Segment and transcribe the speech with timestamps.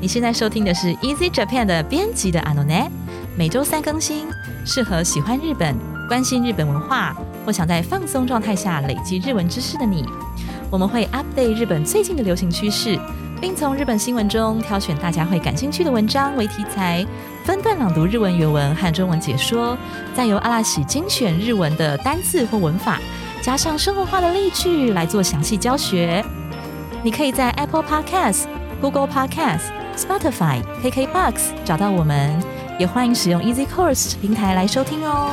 [0.00, 2.88] 你现在收听的是 Easy Japan 的编辑的 anonet，
[3.36, 4.26] 每周三更新，
[4.64, 5.76] 适合喜欢日本、
[6.08, 10.06] 关心日本文化或想在放松状态下累积日文知识的你。
[10.70, 12.98] 我们会 update 日本最近的流行趋势，
[13.42, 17.06] 并从日本新闻中挑选大家会感兴趣的文章为题材，
[17.44, 19.76] 分段朗读日文原文和中文解说，
[20.14, 22.98] 再由阿拉喜精选日文的单字或文法，
[23.42, 26.24] 加上生活化的例句来做详细教学。
[27.02, 28.44] 你可以在 Apple Podcast、
[28.80, 32.31] Google Podcast、Spotify、KKBox 找到我们，
[32.79, 35.31] 也欢迎使用 Easy Course 平台来收听哦。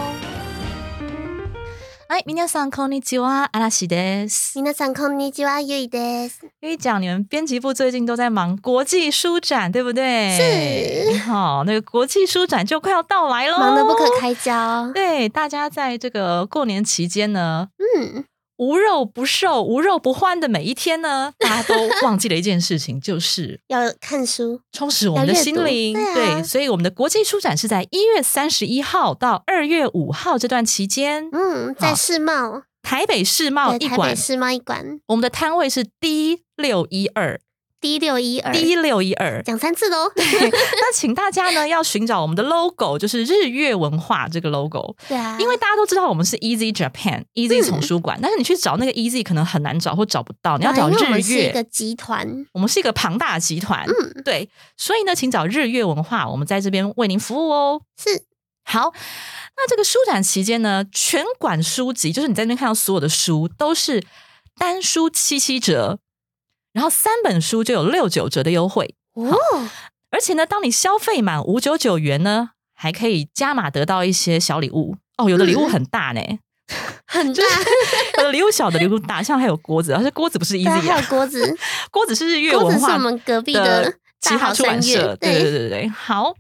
[2.09, 4.53] 哎，皆さんこんにちは、阿拉西です。
[4.59, 6.45] 皆さんこんにちは、ゆいです。
[6.61, 10.37] 因为讲你们编辑部最近都在忙国际书展，对不对？
[10.37, 11.19] 是。
[11.21, 14.93] 好，那个国际书展就快要到来喽，忙得不可开交。
[14.93, 18.25] 对，大家在这个过年期间呢，嗯，
[18.58, 25.94] 无肉不瘦、无肉不欢的每一天呢，大家都 忘记了一件事情，就是要看书，充实我们的心灵。
[25.94, 37.40] 对啊所以我们的国际书展是在一月三十一号到二月五号这段期间，嗯，在世贸，台北世贸对，一馆台北，世贸一馆我们的摊位是 D 六一二
[37.80, 39.42] D 六一二，，D 六一二。
[39.44, 40.12] 讲三次喽。
[40.16, 47.64] 那请大家呢要寻找我们的 logo，就是日月文化这个 logo，对啊，因为大家都知道我们是 Easy Japan、Easy 嗯。
[47.64, 51.64] 丛书馆，但是你去找那个 Easy 可能很难找或找不到，你要找日因为我们是一月个。
[51.66, 57.82] 集团，我们是一个庞大的集团，嗯，对，所以呢，请找日月文化，我们在这边为您服务哦。
[58.02, 58.24] 是。
[58.64, 58.92] 好，
[59.56, 64.04] 那这个书展期间呢，全馆书籍就是你在那边看到所有的书都是
[64.58, 66.00] 单书七七折，
[66.78, 69.36] 然后三本书就有六九折的优惠，哦，
[70.12, 74.96] 而且呢，当你消费满五九九元呢，还可以加码得到一些小礼物。
[75.18, 76.22] 哦，有的礼物很大呢，
[77.08, 77.44] 很大，
[78.20, 81.58] 有的礼物小的礼物大，像还有锅子，而且锅子不是对啊，easy 啊还有，锅子，
[81.90, 86.32] 锅子是日月锅子是文化我们隔壁的的其他出版社，对对对对，好，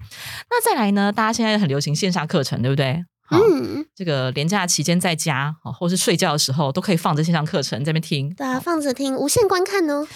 [0.51, 1.11] 那再来呢？
[1.11, 3.03] 大家现在很流行线上课程，对不对？
[3.29, 8.33] 好，嗯，这个连假期间在家，哦或是睡觉的时候，都可以放着线上课程在那边听。
[8.33, 10.07] 对啊，放着听，无限观看哦。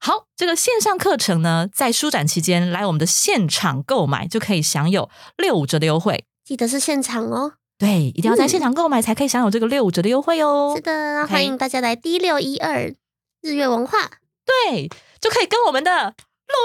[0.00, 6.24] 好，这个线上课程呢，在书展期间来我们的现场购买，就可以享有六五折的优惠。
[6.44, 7.52] 记得是现场哦。
[7.78, 10.82] 对，一定要在现场购买才可以享有这个六五折的优惠哦是。
[10.82, 12.92] 的欢迎大家来 D 六一二
[13.40, 14.10] 日月文化。
[14.44, 14.88] 对，
[15.20, 16.14] 就可以跟我们的录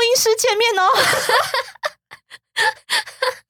[0.10, 0.90] 音师见面哦。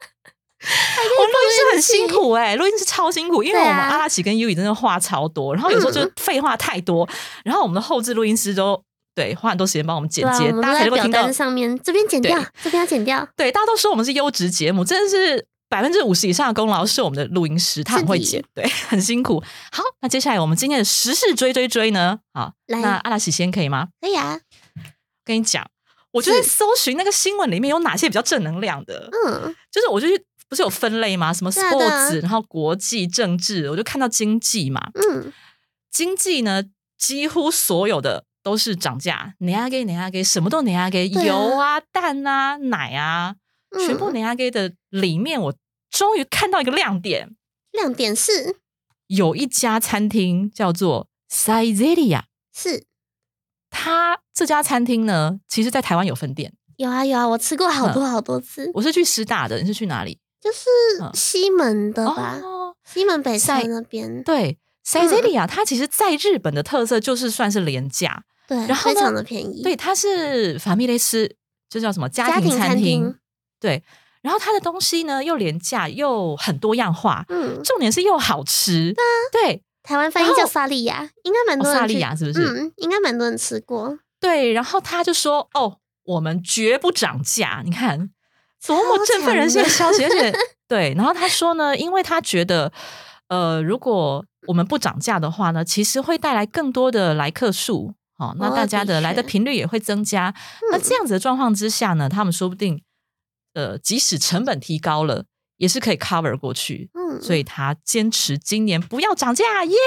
[1.19, 7.07] 我们录音师很辛苦哎、录音师超辛苦，因为我们阿拉奇跟 U 以真的话超多，然后有时候就废话太多，
[7.43, 8.81] 然后我们的后置录音师都
[9.15, 11.33] 对花很多时间帮我们剪接，大家才都在表能够听到单。
[11.33, 13.27] 上面，这边剪掉对，这边要剪掉。
[13.35, 19.41] 对，大家都说我们是优质节目，真的是百分之五十以上的功劳是我们的录音师，他很会剪，对，很辛苦。
[19.71, 22.19] 好，那接下来我们今天的时事追追追呢？
[22.33, 23.87] 好，来那阿拉喜先可以吗？
[23.99, 24.39] 可以啊，
[25.25, 25.65] 跟你讲，
[26.11, 31.33] 我就在是搜寻那个新闻里面有哪些比较正能量的，嗯，就是我就去不是有分类吗？
[31.33, 35.31] 什么 sports，然后国际政治，我就看到经济嘛，嗯，
[35.91, 36.63] 经济呢
[36.97, 43.35] 几乎所有的都是涨价，哪亚给哪亚给，什么都哪亚给，油啊、蛋啊、奶啊，
[43.71, 43.85] 嗯。
[43.85, 45.55] 全部哪亚给的里面，我
[45.91, 47.35] 终于看到一个亮点，
[47.71, 48.57] 亮点是？
[49.07, 52.85] 有一家餐厅叫做 Saizeria，是。
[53.69, 56.53] 它这家餐厅呢，其实在台湾有分店。
[56.77, 60.19] 有啊有啊，我吃过好多好多次，我是去师大的，你是去哪里？
[60.47, 61.11] 就是嗯。
[61.13, 64.57] 西门的吧，哦，西门北侧那边，对
[64.95, 71.35] e r i a 它其实在日本的特色就是算是廉价，对，然后非常的便宜，对，它是法米雷斯，
[71.69, 72.85] 就叫什么家家庭庭餐餐厅。
[72.85, 73.15] 厅，
[73.59, 73.83] 对。
[74.21, 78.93] 然后它的东西呢又廉价又很多样化，嗯，重点是又好吃，
[79.31, 82.45] 对台湾翻译叫萨莉亚，应该蛮多哦萨莉亚是不是？
[82.45, 84.51] 嗯，应该蛮多人吃过，对。
[84.51, 88.09] 然后他就说：“哦，我们绝不涨价。”你看
[88.65, 90.33] 多么振奋人心的消息，而且
[90.67, 90.93] 对。
[90.95, 92.71] 然后他说呢，因为他觉得，
[93.27, 97.93] 呃，如果我们不涨价的话呢，其实会带来更多的来客数。
[98.17, 100.33] 哦，那哦大家的的来的频率也会增加。
[100.71, 102.81] 那嗯这样子的状况之下呢，他们说不定，
[103.53, 105.25] 呃，即使成本提高了，
[105.57, 106.89] 也是可以 cover 过去。
[106.95, 109.77] 嗯，所以他坚持今年不要涨价，耶！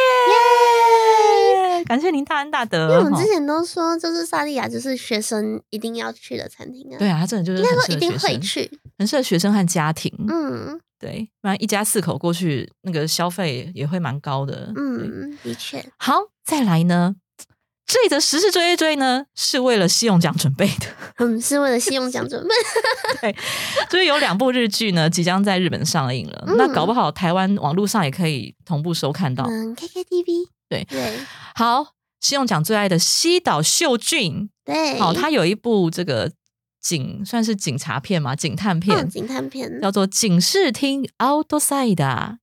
[1.85, 2.91] 感谢您大恩大德。
[2.91, 10.12] 因为我们之前都说，就是萨莉亚就是学生一定要去的餐厅啊，对，啊，他真的就是应该很说一定会去，很适合学生和家庭。
[10.29, 14.71] 嗯对，不然一家四口过去，那个消费也会蛮高的。
[14.77, 17.17] 嗯，的确，好，再来呢，
[17.87, 20.87] 这一则时事追追追呢，是为了信用奖准备的。
[21.17, 22.55] 嗯，是为了信用奖 准备，
[23.23, 23.37] 对，
[23.91, 26.44] 所以有两部日剧呢，即将在日本上映了。
[26.47, 29.47] 嗯那搞不好台湾网络上也可以同步收看到。
[29.49, 31.20] 嗯，KKTV，对对。
[31.55, 31.88] 好，
[32.20, 36.32] 信用奖最爱的西岛秀俊，对，好、他有一部这个
[36.81, 41.94] 警算是警察片嘛，警探片，嗯，警探片，叫做《警视厅 Outside》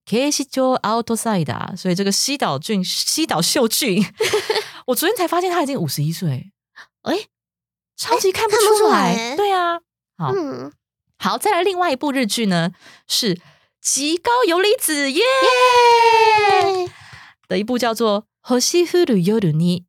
[0.06, 4.06] ，K 西州 Outside，所以这个西岛俊、西岛秀俊，
[4.88, 6.52] 我昨天才发现他已经五十一岁，
[7.02, 7.18] 哎，
[7.96, 9.36] 超级看不出来。
[9.36, 9.80] 对啊，
[10.18, 10.72] 好、嗯，
[11.18, 12.72] 好，再来另外一部日剧呢，
[13.08, 13.40] 是
[13.82, 15.24] 极高游离子耶！
[16.62, 16.90] 对，
[17.48, 18.28] 的一部叫做
[18.60, 19.82] 《星降る夜に》。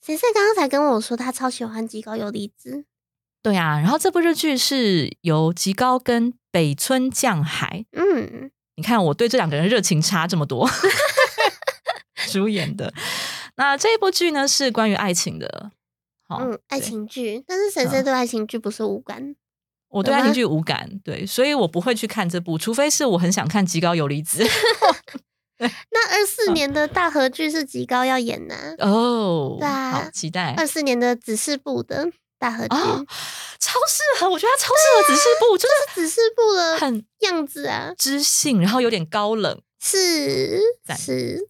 [0.00, 2.84] 先生刚刚才跟我说他超喜欢极高游离子，
[3.42, 10.68] 对啊，然后这部日剧是由极高跟北村匠海，嗯，你看我对这两个人热情差这么多，
[12.30, 12.94] 主演的。
[13.56, 15.72] 那这一部剧呢是关于爱情的，
[16.28, 19.34] 好、嗯，爱情剧，但是神社对爱情剧不是无感，
[19.88, 24.44] 我对爱情剧无感，对，所以我不会去看这部，除非是我很想看极高游离子
[25.90, 32.06] 那二四嗯年的大合剧是极高要演呐、哦，对啊好期待二四年的指示部的
[32.38, 33.04] 大合剧，哦，
[33.58, 40.60] 超适合，我觉得他超适合指示部，就是指示部的很样子啊，知性，然后有点高冷，是
[40.96, 41.48] 是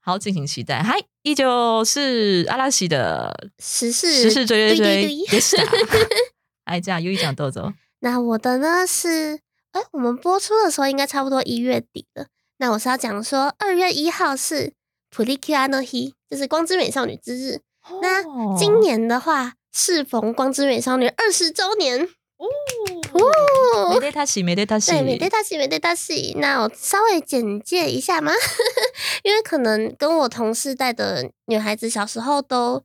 [0.00, 0.82] 好，敬请期待。
[0.82, 5.72] 嗨，依旧是阿拉西的时事时事追追追也是啊。
[6.64, 9.40] 哎，这样优一讲豆豆，那我的呢是，
[9.72, 12.26] 哎，我们播出的时候应该差不多一月底了。
[12.58, 14.72] 那我是要讲说，二月一号是
[15.10, 17.60] 普利 Q no He，就是光之美少女之日。
[18.00, 22.08] 那哦今年的话，适逢光之美少女二十周年，
[22.38, 26.34] 哦，没得他洗，没得他洗，对，美对大喜，美对大喜。
[26.38, 28.32] 那我稍微简介一下嘛，
[29.22, 32.82] 因为可能跟我同世代的女孩子小时候都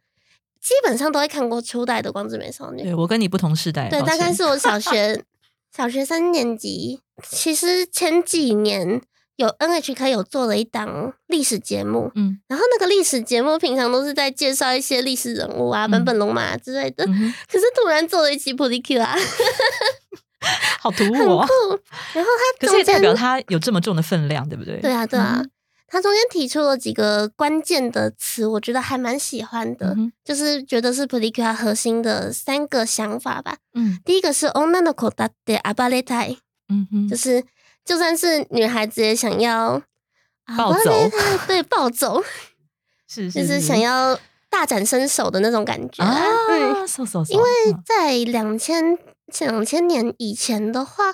[0.59, 2.83] 基本上都会看过初代的光之美少女。
[2.83, 5.23] 对我跟你不同世代，对，大概是我小学
[5.75, 6.99] 小学三年级。
[7.29, 9.01] 其实前几年
[9.39, 17.05] 有 NHK 有做了一档历史节目，嗯然后那个历史节目平常都是在介绍一些历史人物啊，嗯本本龙马之类的。
[17.05, 19.15] 嗯，可是突然做了一期 p o l i Q 啊，
[20.81, 21.47] 好突很兀哦。
[22.13, 24.77] 然后他中可是也代间表他有这么重的分量，对不对？
[24.81, 25.49] 对啊对啊嗯，
[25.87, 33.55] 他中间提出了几个关键的词，我觉得还蛮喜欢的，嗯就是觉得是 p o l i Q 啊核心的三个想法吧。
[33.73, 36.37] 嗯第一个是 Onna no kota de abaletai。
[36.71, 37.43] 嗯哼，就是
[37.85, 39.81] 就算是女孩子也想要
[40.45, 41.09] 啊暴走
[41.47, 42.23] 对，暴走，
[43.07, 46.21] 是就是想要大展身手的那种感觉啊。
[47.29, 48.97] 因为嗯在两千
[49.39, 51.13] 两千年以前的话，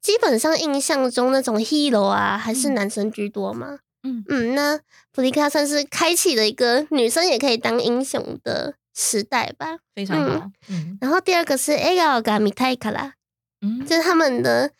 [0.00, 3.78] 基本上印象中那种 hero 啊，还是嗯男生居多嘛。
[4.02, 4.78] 嗯嗯，那
[5.12, 9.78] 普利卡算是开启了一个女生也可以当英雄的时代吧。
[9.94, 13.14] 非常好，嗯然后第二个是 A L 嘎米泰卡拉，
[13.62, 14.70] 嗯就是他们的，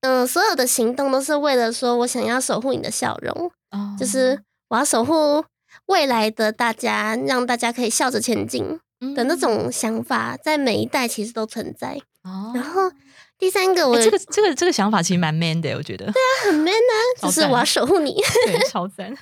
[0.00, 5.44] 嗯、所有的行动都是为了说我想要守护你的笑容，哦就是我要守护
[5.86, 8.78] 未来的大家，让大家可以笑着前进
[9.14, 12.00] 的那种想法，在每一代其实都存在。
[12.22, 12.90] 哦然后
[13.38, 18.14] 第三个我、欸这个这个这个想法其实蛮 man 的，我觉得对啊，很 man 啊， 就是我要守护你。
[18.46, 19.16] 对， 超赞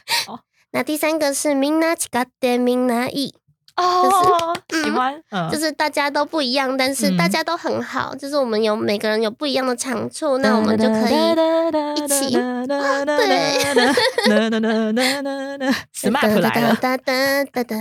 [0.73, 3.33] 那第三个是 Minna chikate Minna i，
[3.77, 4.83] 哦，嗯。
[4.85, 5.51] 喜欢，嗯。
[5.51, 7.17] 就是大家都不一样，但是嗯。
[7.17, 11.15] 大家都很好，就是我们有每个人有不一样的长处，那我们就可以
[12.03, 12.67] 一起对，
[15.95, 17.77] smart 来了，哒哒哒哒。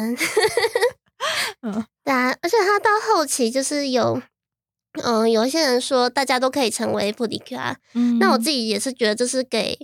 [1.63, 1.85] 嗯。
[2.05, 4.21] 对啊，而且他到后期就是有，
[5.03, 8.19] 嗯、有一些人说大家都可以成为普迪 Q 啊，嗯。
[8.19, 9.79] 那我自己也是觉得这是给，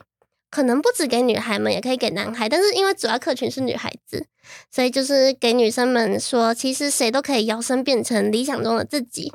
[0.52, 4.28] 可能不止给女孩们，也可以给男孩，但是因为主要客群是女孩子，
[4.70, 9.32] 所以就是给女生们说，其实谁都可以摇身变成理想中的自己。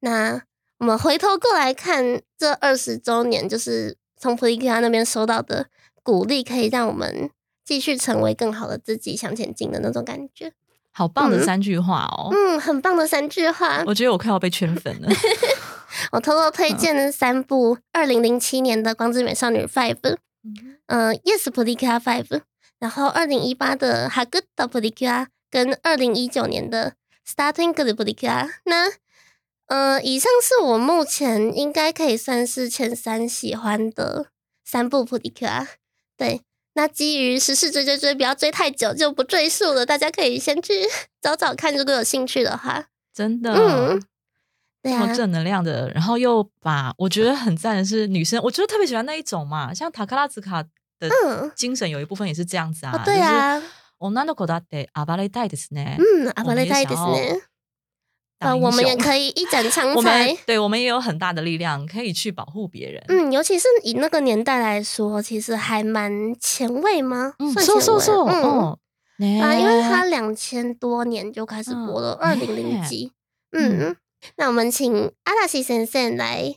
[0.00, 0.42] 那
[0.78, 5.66] 我们回头过来看这二十周年，就是从普利克那边收到的
[6.02, 7.30] 鼓励，可以让我们
[7.64, 10.52] 继续成为更好的自己，向前进的那种感觉。
[10.92, 13.84] 好棒的嗯三句话哦，嗯，很棒的三句话。
[13.86, 15.08] 我觉得我快要被圈粉了。
[16.12, 19.94] 我偷偷推荐了三部二零零七年的《光之美少女 Five》，
[20.86, 22.42] 嗯、y e s p o l i k a Five，
[22.78, 26.94] 然后二零一八的《hagood p o l i k a 跟二零一九年的
[27.30, 28.92] 《Starting Good p o l i k a 那，
[29.66, 34.28] 呃，以上是我目前应该可以算是前三喜欢的
[34.64, 35.68] 三部 p o l i k a
[36.16, 36.42] 对。
[36.74, 39.84] 那基于时事追追追，不要追太久，就不赘述了。
[39.84, 40.86] 大家可以先去
[41.20, 42.86] 找找看，如果有兴趣的话。
[43.12, 44.00] 真的，嗯
[44.81, 50.61] 对啊这么，正能量的，然后又把我觉得很赞的是女生，我觉得特别喜欢那一种嘛，像塔克拉兹卡
[50.99, 53.67] 的嗯精神有一部分也是这样子啊，哦，对啊，就是
[53.99, 55.95] 女の子だって暴れたいですね。
[55.97, 57.41] 嗯，阿我们也巴雷泰的想要呢，
[58.37, 60.35] 当呃，我们也英雄可以一展 长我们才。
[60.45, 63.01] 对我们也有很大的力量，可以去保护别人。
[63.07, 67.35] 嗯，尤其是以那个年代来说，其实还蛮前卫吗？
[67.39, 68.79] 嗯，算前卫そうそうそう，嗯哦，
[69.41, 73.13] 啊，因为ね它两千多年就开始播了，嗯二零零几。
[73.53, 73.95] 嗯，
[74.36, 76.56] 那我们请阿拉西先生来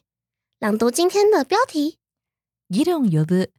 [0.59, 1.97] 朗读今天的标题。
[2.69, 3.49] 議論呼ぶ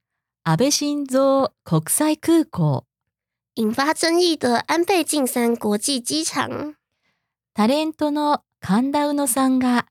[0.45, 2.85] 安倍晋三国際空港。
[3.55, 6.77] 引发争议的安倍晋三国际机场。
[7.55, 9.87] タレントの神田うのさんが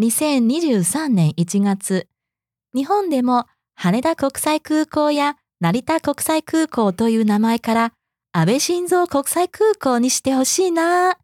[0.00, 2.08] 2023年1月、
[2.74, 7.92] 日本でも羽田国際空港や成田国際空港という名前から
[8.32, 11.23] 安倍晋三国際空港にしてほしいなと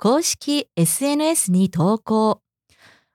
[0.00, 2.40] 公式 SNS に投稿。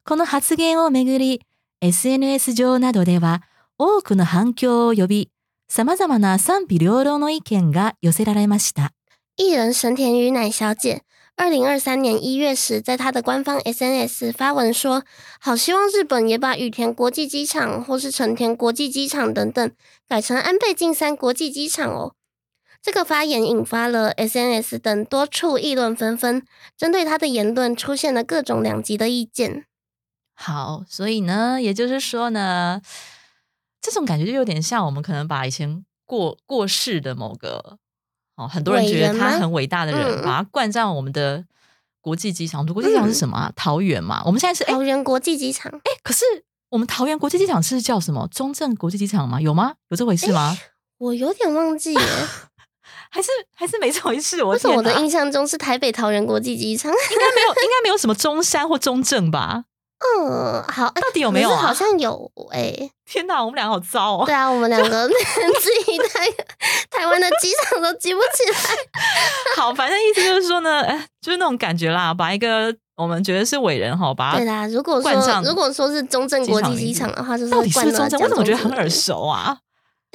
[0.04, 1.40] この発言をめぐり、
[1.80, 3.42] SNS 上などでは
[3.78, 5.30] 多くの反響を呼び、
[5.70, 8.92] 様々な賛否両論の意見が寄せられました。
[9.38, 11.04] 艺人神田雨乃小姐，
[11.38, 15.06] 二零二三年一月时，在她的官方 SNS 发文说
[15.40, 19.72] ：“好希望日本也把羽田国际机场或是成田国际机场等等
[20.10, 22.16] 改成安倍晋三国际机场哦。”
[22.84, 29.66] 这个发言引发了 SNS 等多处议论纷纷，针对他的言论出现了各种两极的意见。
[30.36, 32.82] 好，所以呢，也就是说呢。
[33.82, 37.78] 这种感觉就有点像我们可能把以前过过世的某个
[38.36, 41.44] 哦，很多人觉得他很伟大的人，把他冠上我们的
[42.00, 42.66] 国际机场。
[42.66, 43.52] 国际机场是什么啊？
[43.58, 44.22] 桃园嘛。
[44.25, 45.70] 我们现在是桃园国际机场。
[45.84, 46.24] 哎，可是
[46.70, 48.25] 我们桃园国际机场是叫什么？
[48.30, 49.42] 中正国际机场吗？
[49.42, 49.74] 有吗？
[49.90, 50.58] 有这回事吗？
[51.00, 52.30] 我有点忘记了，
[53.13, 54.43] 还是还是没这回事？
[54.43, 59.65] 我是我的印象中是台北桃园国际机场， 应该没有，应该没有什么中山或中正吧？
[60.17, 61.62] 嗯，好，到底有没有啊？
[61.62, 62.89] 好像有哎！
[63.05, 64.25] 天哪，我们两个好糟哦。
[64.25, 65.08] 对啊，我们两个
[65.62, 66.27] 自己台
[66.89, 68.58] 台湾的机场都记不起来。
[69.55, 74.67] 好，反正意思就是说呢，哎，就是那种感觉啦，把一个我们觉得是伟人哈，把对啦。
[74.67, 78.20] 如果说如果说是中正国际机场的话，就是到底是中正？
[78.20, 79.58] 我怎么觉得很耳熟啊？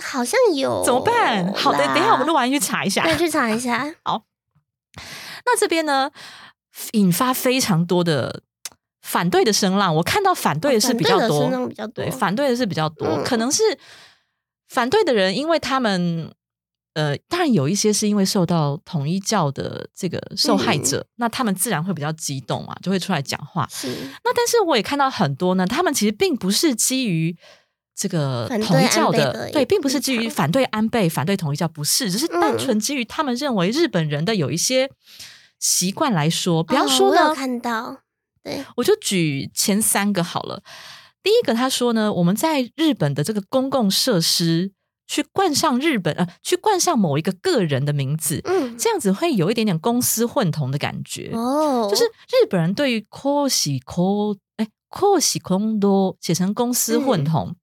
[0.02, 1.52] 好像有，怎么办？
[1.54, 3.94] 好的，等一下我们录完去查一下，对，去查一下。
[4.04, 4.24] 好，
[5.44, 6.10] 那这边呢，
[6.92, 8.42] 引发非常多的。
[9.00, 11.50] 反对的声浪，我看到反对的是比较多，
[11.94, 13.62] 对，反对的是比较多，可能是
[14.68, 16.30] 反对的人，因为他们
[16.92, 23.66] 呃，当然有一些是因为受到统一教的这个受害者，那他们自然会比较激动嘛，就会出来讲话。
[23.70, 23.88] 是，
[24.24, 27.34] 那但是我也看到很多呢，他们其实并不是基于
[27.98, 34.88] 这个统一教的，对，并不是基于反对安倍、反对统一教，不是，只是单纯基于他们认为日本人的有一些
[35.58, 37.98] 习惯来说，比方说呢，看到。
[38.44, 40.62] 对我就举前三个好了。
[41.24, 44.70] 第一个，他说呢，我们在日本的这个公共设施
[45.08, 51.88] 去冠上日本呃，去冠上某一个个人的名字，嗯，这样子会有一点点公私混同的感觉哦。
[51.90, 57.56] 就是日本人对于 “koshi ko” 哎，“koshi kondo” 写成公私混同，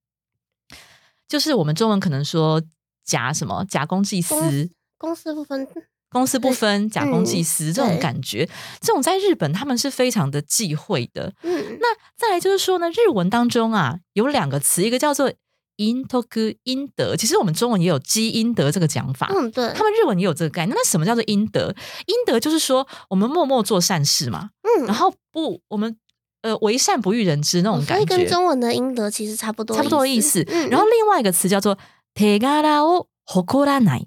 [1.27, 2.61] 就是我们中文可能说
[3.03, 5.67] 假什么假公济私，公私不分。
[6.11, 8.47] 公私不分、假公济私这种感觉，
[8.79, 11.33] 这种在日本他们是非常的忌讳的。
[11.41, 15.29] 嗯，那再来就是说呢，日文当中啊有两个词，一个叫做
[15.75, 19.27] “intoku” 阴德，其实我们中文也有积阴德这个讲法。
[19.35, 20.73] 嗯，对，他们日文也有这个概念。
[20.73, 21.75] 那什么叫做阴德？
[22.05, 24.51] 阴德就是说我们默默做善事嘛。
[24.61, 25.97] 嗯，然后不，我们
[26.45, 30.41] 呃为善不欲人知那种感觉，跟中文的阴德其实差不多，差不多的意思。
[30.69, 31.77] 然后另外一个词叫做
[32.13, 34.05] “tegara o hokoranai”。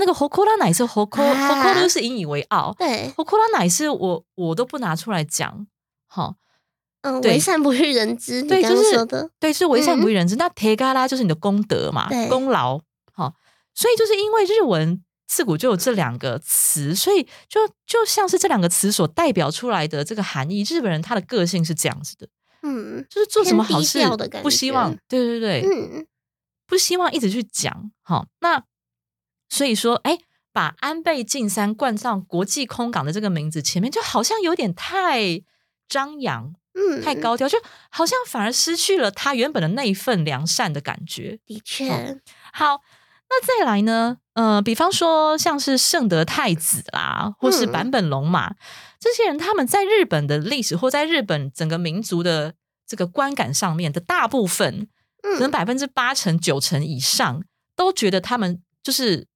[0.00, 5.66] 那个 hokora 奶是 hoko hokora 是引以为傲，对 hokora 奶是我我都不拿出来讲，
[6.06, 6.36] 好，
[7.02, 9.04] 嗯，为善不欲人知，对，就是，
[9.40, 10.36] 对，是为善不欲人知。
[10.36, 12.78] 那 tegara 就是你的功德嘛，功劳，
[13.12, 13.34] 好，
[13.74, 22.28] 所以就是因为日文自古就有这两个词，所以就就像是这两个词所代表出来的这个含义，日本人他的个性是这样子的，
[22.62, 24.00] 嗯，就是做什么好事
[24.42, 26.06] 不希望，对对对，嗯，
[26.66, 28.64] 不希望一直去讲，好，那。
[29.50, 30.18] 所以说，哎，
[30.52, 35.42] 把安倍晋三冠上国际空港的这个名字，前面就好像有点太
[35.88, 37.58] 张扬，嗯，太高调，就
[37.88, 41.40] 好像反而失去了他原本的那一份良善的感觉。
[41.46, 42.20] 的确，
[42.52, 42.82] 好，
[43.30, 44.18] 那再来呢？
[44.38, 48.54] 呃，比方说像是圣德太子啦，或是坂本龙马
[49.00, 52.54] 这些人，他们在日本的历史或在日本整个民族的
[52.86, 54.88] 这个观感上面的大部分，
[55.22, 57.42] 可能百分之八成九成以上
[57.74, 59.26] 都觉得他们就是。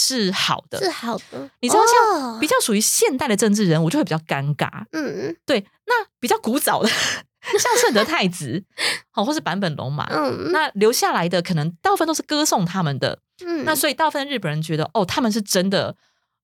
[0.00, 1.50] 是好的，是好的。
[1.60, 4.68] 你知道，像比较属于现代的政治人物，就会比较尴尬。
[4.92, 5.66] 嗯嗯，对。
[5.86, 8.62] 那比较古早的，像圣德太子，
[9.10, 13.18] 好，或是坂本龙马，嗯，那留下来的可能大部分都是歌颂他们的。
[13.44, 15.94] 嗯，那所以大部分日本人觉得，哦，他们是真的，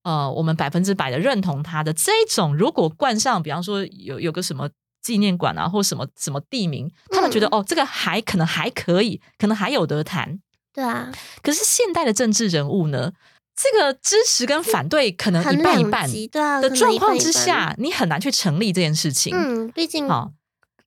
[0.03, 2.55] 呃，我们百分之百的认同他的这一种。
[2.55, 4.69] 如果冠上，比方说有有个什么
[5.01, 10.39] 纪念馆啊，或什么什么地名，他们觉得，哦，这个还可能还可以，可能还有得谈。
[10.73, 11.11] 对啊。
[11.41, 13.11] 可是现代的政治人物呢？
[13.57, 19.33] 这个支持跟反对可能一半一半的状况之下，你很难去成立这件事情。
[19.33, 20.33] 嗯，毕竟好，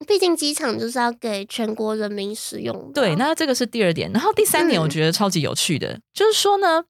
[0.07, 2.93] 毕竟机场就是要给全国人民使用。
[2.95, 4.11] 对，那这个是第二点。
[4.13, 6.85] 然后第三点，嗯我觉得超级有趣的，就是说呢，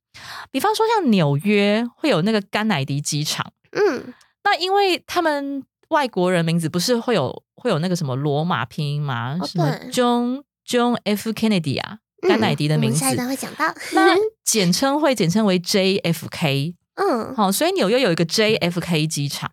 [0.51, 4.13] 比方说像纽约会有那个甘乃迪机场，嗯
[4.45, 9.39] 那因为他们外国人名字不是会有会有那个什么罗马拼音吗？
[9.41, 13.75] 哦什么对 John John F Kennedy 啊，甘乃迪的名字，嗯下一段会讲到。
[13.93, 16.75] 那 简称会简称为 JFK。
[17.01, 19.49] 嗯好、所以纽约有一个 JFK 机场。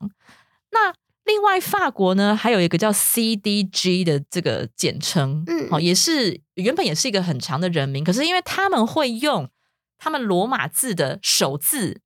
[0.72, 0.92] 那
[1.26, 9.50] 另外法国呢，还有一个叫 CDG 的这个简称，嗯好、也是原本也是一个很长的人名，可是因为他们会用
[9.98, 12.02] 他们罗马字的首字，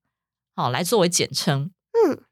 [0.56, 1.70] 好、来作为简称。
[1.92, 2.22] 嗯，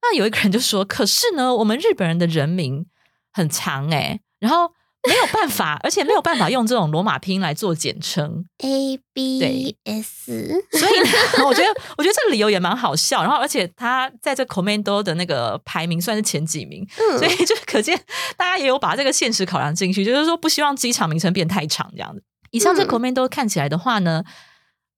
[0.00, 2.86] 那有一个人就说：“可是呢，我们日本人的人名
[3.32, 4.72] 很长诶、然后
[5.08, 8.44] 没有办法，而且没有办法用这种罗马拼音来做简称。
[8.58, 13.22] A B S，所以呢，我觉得，我觉得这个理由也蛮好笑。
[13.22, 17.98] 然后，而且他在这 Commando 的那个排名算是前几名，嗯，所以就可见
[18.36, 22.22] 大家也有把这个现实考量进去，就是说不希望机场名称变太长这样子。
[22.50, 24.22] 以上这嗯 Commando 看起来的话呢，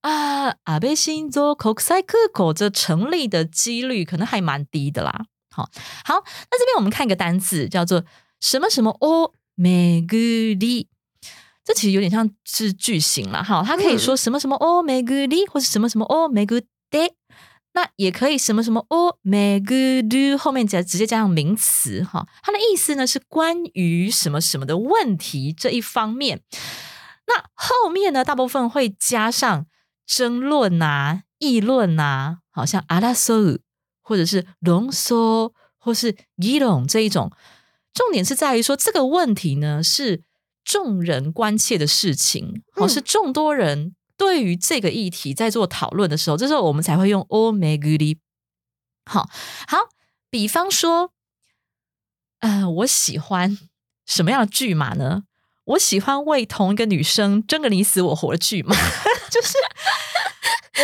[0.01, 5.27] 啊，阿贝新州口塞克口这成立的几率可能还蛮低的啦。
[5.55, 5.69] 好，
[6.05, 6.15] 好，
[6.51, 8.03] 那这边我们看一个单字叫做
[8.41, 10.89] 什么什么 o 美古里。
[11.65, 17.15] 这其实有点像是句型了，哈，它可以说什么什么哦美古里，或是什么什么哦美古的，
[17.75, 19.73] 那也可以什么什么哦美古
[20.11, 26.43] 鲁后面加直接加上名词，哈，它的意思呢是关于什么什么的问题这一方面。
[27.29, 29.67] 那后面呢，大部分会加上
[30.05, 33.37] 争论呐、议论呐，好像阿拉索
[34.03, 37.31] 或者是浓缩，或是议论这一种。
[37.95, 40.23] 重点是在于说，这个问题呢是
[40.65, 48.19] 众人关切的事情，哦，嗯是众多人对于这个议题在做讨论的时候，这时候我们才会用 o m e g u r i
[49.05, 49.29] 好
[49.67, 49.89] 好，
[50.31, 51.13] 比方说，
[52.41, 53.59] 呃，我喜欢
[54.07, 55.25] 什么样的剧码呢？
[55.65, 58.75] 我喜欢为同一个女生争个你死我活的剧码，
[59.31, 59.55] 就是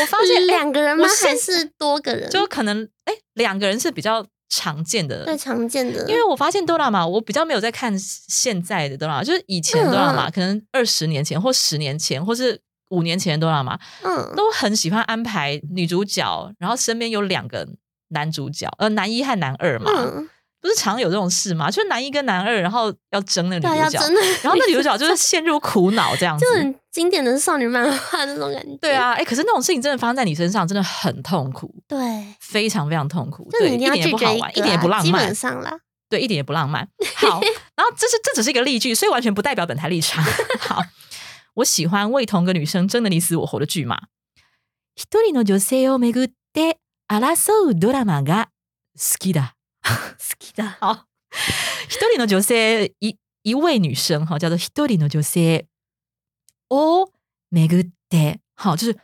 [0.01, 2.31] 我发现哎两个人吗还是多个人？
[2.31, 14.35] 就可能哎，两个人是比较常见的，最常见的，因为我发现哆啦 A 我比较没有在看现在的哆啦就是以前的哆啦 A 可能二十年前或十年前，或是五年前的哆啦 A 嗯。
[14.37, 17.69] 都很喜欢安排女主角，然后身边有两个
[18.09, 20.29] 男主角，呃，男一和男二嘛，嗯，
[20.68, 21.70] 不是常有这种事吗？
[21.70, 26.52] 就是男一跟男二，然后要争那个对啊，女主角，要真的， 然后那女主角就是陷入苦恼这样子 就。
[26.56, 28.78] 很经典的少女漫画那种感觉。
[28.78, 31.98] 对，啊，哎，可是那种事情真的发生在你身上，真的很痛苦，对，
[32.40, 35.78] 非常非常痛苦，对，就你一定要点也拒绝一不好玩，一个点也不啊基浪漫本，上啦，
[36.10, 36.88] 对，一点也不浪漫。
[37.16, 37.42] 好，
[37.76, 40.24] 然后这是这只是一个例句，所以完全不代表本台立场。
[40.60, 40.82] 好，
[41.56, 44.00] 我喜欢为同个女生争得你死我活的剧嘛。
[44.96, 46.78] 一人の女性をめぐって
[47.10, 48.50] 争うドラマが
[48.96, 49.56] 好きだ。
[49.88, 49.92] 好
[50.40, 50.78] きだ。
[50.80, 51.06] 好，
[51.90, 55.68] 一人の女性一一位女生哈，叫做一人の女性
[56.70, 57.12] を
[57.50, 58.98] めぐって，好，就是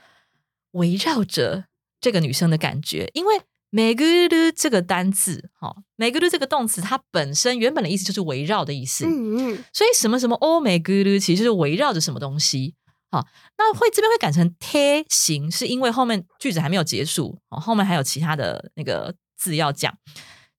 [0.72, 1.66] 围绕着
[2.00, 3.42] 这个女生的感觉，因为。
[3.72, 12.74] めぐる这个单字，哈，めぐる这个动词，它本身原本的意思就是围绕的意思，嗯嗯，所以什么什么哦めぐる其实就是围绕着什么东西。
[13.12, 13.28] 好，
[13.60, 19.96] 那会这边会改成贴形，是因为后面句子还没有结束，哦，后面还有其他的那个字要讲，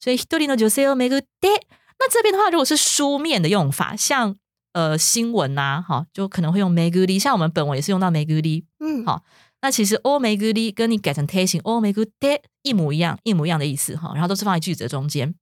[0.05, 1.67] 所以一人の女性をめぐって。
[1.99, 4.35] 那这边的话，如果是书面的用法，像
[4.73, 8.65] 呃新闻呐、哈，就可能会用めぐり，像我们本文也是用到めぐり。
[8.79, 9.23] 嗯，好
[9.63, 15.35] 那其实哦めぐり跟你改成贴形哦めぐって一模一样，一模一样的意思哈，然后都是放在句子的中间。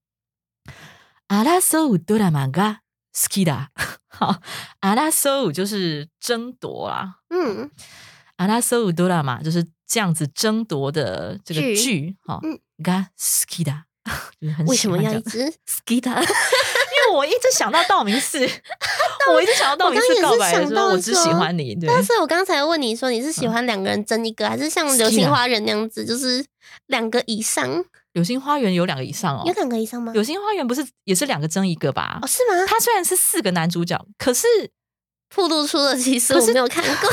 [1.29, 2.81] 争うドラマが
[3.13, 3.69] 好きだ。
[4.09, 4.41] 好，
[4.81, 7.69] 争う就是争夺啦，嗯，
[8.37, 13.92] 争うドラマ就是这样子争夺的这个剧剧哈嗯，が好きだ，就是很
[14.66, 15.50] 为什么要一直好
[15.86, 16.20] きだ？
[16.20, 18.38] 因为我一直想到道明寺，
[19.32, 26.44] 我一直想到道明寺告白的时候，我只喜欢你，但是我刚才问你说，你是喜欢两个人争一个，还是像《流星花园》那样子，就是
[26.86, 27.84] 两个以上？
[28.12, 30.12] 流星花园有两个以上哦有，两个以上吗？
[30.12, 32.26] 流星花园不是也是两个争一个吧哦，？
[32.28, 32.64] 是吗？
[32.68, 34.46] 他虽然是四个男主角，可是
[35.29, 37.09] 铺露出了，其实可是我没有看过。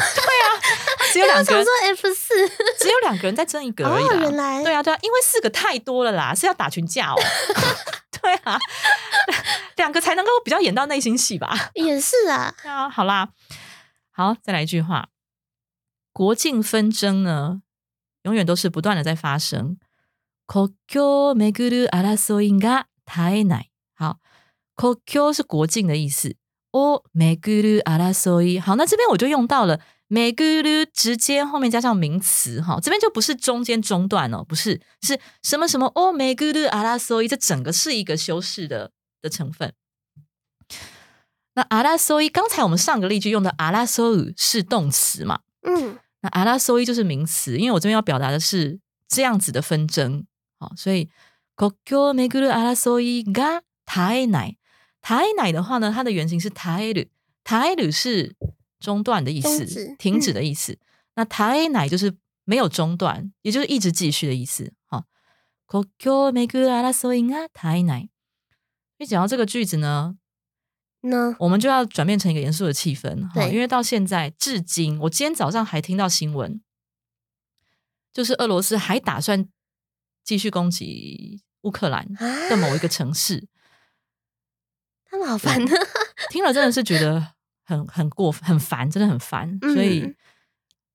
[1.13, 4.15] 只有两个人我想说，F 四只有两个人在争一个而已啦。
[4.15, 7.17] 哦原来对啊，对啊，因为四个太多了啦，是要打群架哦。
[8.21, 8.59] 对啊，
[9.77, 11.71] 两个才能够比较演到内心戏吧。
[11.75, 13.29] 也是啊，对啊，好啦，
[14.11, 15.09] 好，再来一句话：
[16.13, 17.63] 国境纷争呢，
[18.23, 19.79] 永远都是不断的在发生。
[20.47, 23.71] 国境をめぐる争いが絶えない。
[23.95, 24.19] 好，
[24.75, 26.37] 国境是国境的意思。
[26.73, 28.61] をめぐる争い。
[28.61, 38.93] 好，那这边我就用到了 每个的之间后面加上名词哈，这边就不是中间中断哦，不是是什么什么哦，每个的阿拉索伊，这整个是一个修饰的
[39.23, 39.73] 的成分。
[41.55, 45.41] 那阿拉索伊，刚才我们上个例句用的阿拉索伊是动词嘛？
[45.63, 50.27] 嗯，那阿拉索伊就是名词，因为我这边要表达的是这样子的纷争，
[50.59, 51.09] 好，所以
[51.55, 54.57] 国境每个的阿拉索伊が台奈
[55.02, 57.06] 台奶的话呢，它的原型是台鲁，
[57.44, 58.36] 台鲁是
[58.80, 60.78] 中断的意思，停止的意思。
[61.16, 64.74] 那台奶就是没有中断，也就是一直继续的意思。
[64.86, 65.06] 好，
[65.66, 68.10] 国境每个的阿拉索伊が台奶。
[68.98, 70.16] 一讲到这个句子呢，
[71.02, 76.62] 呢，我们就要转变成一个严肃的气氛，哈，对因为到现在至今，我今天早上还听到新闻，
[78.14, 79.50] 就是俄罗斯还打算
[80.24, 83.61] 继续攻击乌克兰啊的某一个城市，他
[85.22, 85.76] 们好烦的。
[86.30, 90.16] 听了真的是觉得很很过分很烦，真的很烦，所以嗯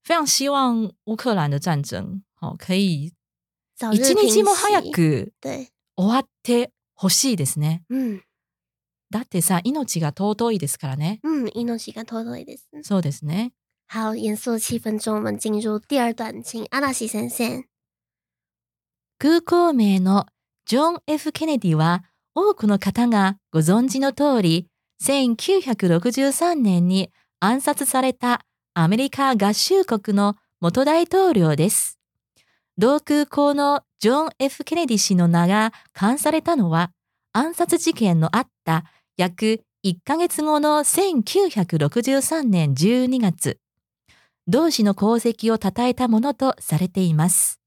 [0.03, 3.13] 非常希望乌克兰的战争，哦，可以
[3.77, 4.93] 早日一日平も早息。
[4.93, 7.83] く对，終わってほしいですね。
[7.89, 8.21] 嗯
[9.09, 11.21] だってさ、命が尊いですからね。
[11.23, 12.69] 嗯，命が尊いです。
[12.83, 13.53] そうですね。
[13.89, 17.65] 好，严肃的气氛中，我们进入第二段，请阿拉西先生。
[19.19, 20.27] 空港名の
[20.67, 22.03] ジョン・ F・ ケネディは
[22.37, 24.69] 多くの方がご存知の通り、
[25.03, 28.43] 1963年に暗殺された
[28.75, 31.99] アメリカ合衆国の元大統領です。
[32.77, 36.93] 同空港のジョン・ F・ ケネディ氏の名が冠されたのは、
[37.33, 38.85] 暗殺事件のあった
[39.17, 43.59] 約1ヶ月後の1963年12月、
[44.47, 47.61] 同氏の功績を称えたものとされています。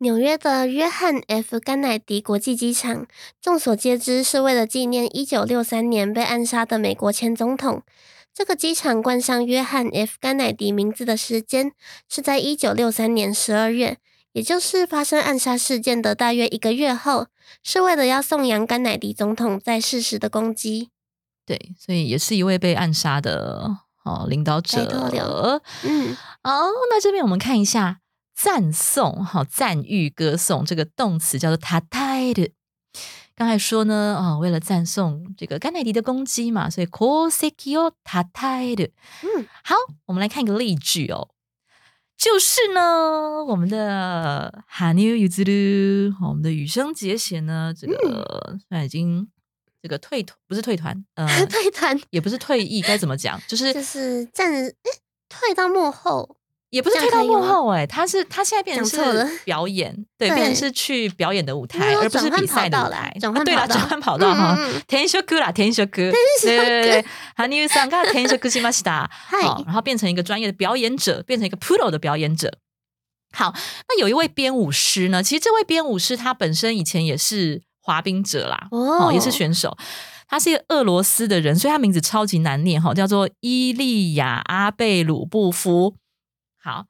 [0.00, 3.04] 纽约的约翰 ·F· 甘乃迪国际机场，
[3.42, 7.82] 众所皆知是为了纪念1963年被暗杀的美国前总统。
[8.32, 11.72] 这个机场冠上约翰 ·F· 甘乃迪名字的时间
[12.08, 13.98] 是在1963年12月，
[14.32, 17.26] 也就是发生暗杀事件的大约一个月后，
[17.64, 20.90] 是为了要颂扬甘乃迪总统在世时的功绩。
[21.44, 23.68] 对，所以也是一位被暗杀的
[24.04, 25.60] 哦领导者。
[25.82, 26.52] 嗯，好，
[26.88, 27.98] 那这边我们看一下
[28.40, 32.52] 赞颂，好赞誉、歌颂这个动词叫做 t a t a i
[33.34, 39.74] 刚才说呢，哦，为了赞颂这个甘乃迪的攻击嘛，所以 kosekio t a t a i 嗯，好，
[40.06, 41.30] 我们来看一个例句哦，
[42.16, 49.28] 就是呢，我们的 Hanu Yuzuru，我们的羽生结弦呢，这个现在已经
[49.82, 52.00] 这个退团，不是退团，呃， 退团。
[52.10, 53.40] 也不是退役，该怎么讲？
[53.48, 54.74] 就是就是站，诶，
[55.28, 56.37] 退到幕后。
[56.69, 63.19] 也不是退到这样可以吗幕后哎、他是他现在变成讲错了是表演，对，对变成是去表演的舞台，没有而不是转换比赛的跑道啦舞台。
[63.19, 64.81] 转换啊对啦，跑道转换跑道哈嗯嗯 嗯。
[64.87, 67.03] 天修哥啦，天修哥，对对对
[67.37, 69.07] 对，羽生さんが天修哥しました。
[69.07, 72.51] 嗨，好，然后变成一个专业的表演者，变成一个 pro 的表演者。
[73.31, 73.53] 好，
[73.87, 79.77] 那有一位编舞师呢，其实这位编舞师他本身以前也是滑冰者啦，哦哦，也是选手。
[80.27, 85.95] 他是一个俄罗斯的人，所以他名字超级难念哈，叫做伊利亚阿贝鲁布夫。
[86.60, 86.86] 好，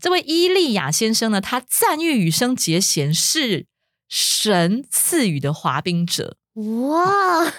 [0.00, 3.66] 这位伊利亚先生呢，他赞誉羽生结弦是
[4.08, 6.36] 神赐予的滑冰者。
[6.54, 7.52] 哇，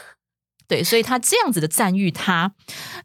[0.68, 2.54] 对，所以他这样子的赞誉他，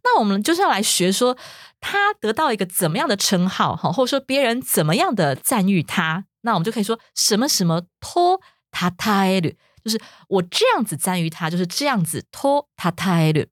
[0.05, 1.37] 那我们就是要来学说
[1.81, 9.51] 他得到一个怎么样的称号，哈，或者说别人怎么样的赞誉他，那我们就可以说什么什么托他泰鲁，
[9.85, 13.47] 就是我这样子赞誉他，就是这样子托他泰鲁。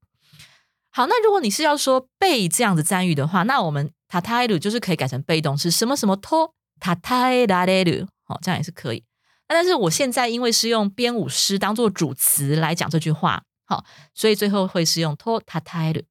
[0.91, 9.04] 好，那如果你是要说被这样子赞誉的话，那我们他泰鲁就是可以改成被动式，什么什么托他泰拉雷鲁，好，这样也是可以。
[9.48, 16.04] 那但是我现在因为是用编舞师当做主词来讲这句话，好，所以最后会是用托塔泰鲁。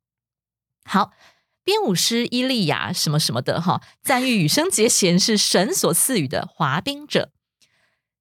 [0.84, 1.12] 好，
[1.64, 7.30] 编舞师伊利亚什么什么的哈，赞誉羽生结弦是神所赐予的滑冰者。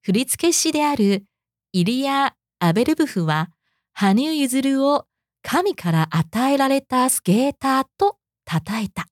[0.02, 1.24] 振付師である
[1.72, 3.48] イリア・アベルブフは
[3.92, 5.06] 羽生結弦を
[5.42, 9.06] 神から与えられたスケーターと称えた。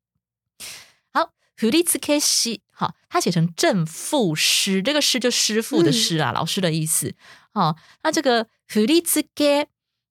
[1.56, 7.14] 好，振付師，好，他写成正副师，这个师就师傅的师啊，老师的意思。
[7.52, 9.20] 好，那这个振付，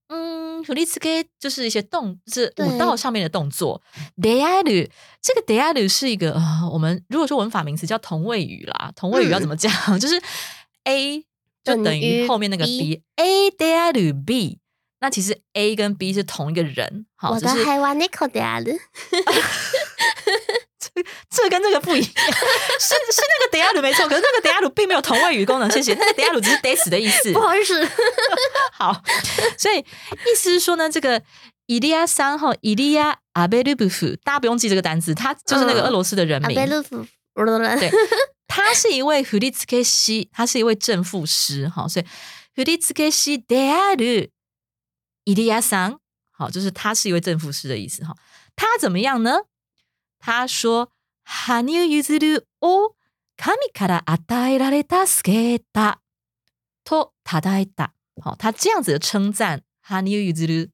[0.08, 3.82] 嗯，振付就是一些动，是舞对蹈上面的动作。
[4.18, 4.90] デアル，
[5.22, 9.72] 这个デアル是一个呃，我们如果说文法名词叫同位语啦，同位语要怎么讲？
[10.00, 10.22] 就是
[10.86, 11.20] A
[11.64, 14.60] 就等等于于后面那个 B B，A デアル B。
[15.04, 18.60] 那其实 A 跟 B 是同一个人，好，我只是的海湾 Nico 的啊，
[21.31, 22.09] 这跟这个不一样，
[22.81, 25.95] 是是那个德亚鲁没错，可是那个德亚鲁并没有同位语功能，谢谢。
[25.95, 27.41] 那个德亚鲁只是得死的意思不。
[27.41, 27.89] 好意思，
[28.73, 29.03] 好，
[29.59, 31.23] 所以意思是说呢，这个
[31.67, 36.55] 伊利亚桑和伊利亚阿贝鲁布夫，大家不用记这个单词，他就是那个俄罗斯的人名。
[37.79, 37.91] 对，
[38.49, 42.07] 他是一位弗利茨克西，他是一位正副师哈，所以
[42.55, 44.05] 弗利茨克西德阿鲁
[45.25, 45.99] 伊利亚桑，
[46.31, 48.15] 好，就是他是一位正副师的意思哈。
[48.55, 49.41] 他怎么样呢？
[50.27, 50.91] 他说
[51.23, 52.97] ：“羽生結弦を
[53.37, 56.01] 神から与えられたスケータ
[56.85, 60.71] とたたいた。”好，他这样子的称赞羽生結弦。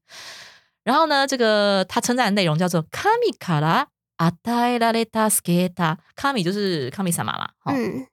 [0.83, 5.99] 然后呢，这个他称赞的内容叫做“神から与えられたスケータ”。
[6.17, 7.51] 神就是神様嘛。
[7.65, 8.07] 嗯。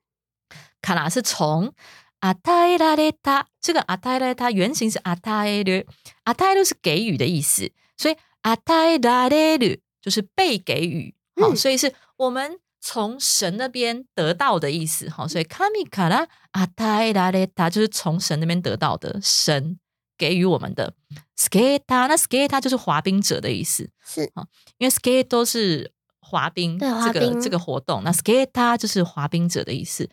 [0.83, 1.73] 卡拉是从
[2.19, 2.35] 与
[2.69, 5.87] えられた，这个与えられた原型是与える，
[6.23, 11.15] 与える是给予的意思，所以与えられる就是被给予。
[11.39, 15.09] 好，所以是我们从神那边得到的意思。
[15.09, 19.79] 好，所以卡米卡拉阿泰拉雷塔就是从神那边得到的，神
[20.17, 20.93] 给予我们的。
[21.37, 23.89] skata 那 skata 就是滑冰者的意思。
[24.05, 24.45] 是啊，
[24.77, 30.09] 因为 skate 都是滑冰这个这个活动，那 skata 就是滑冰者的意思。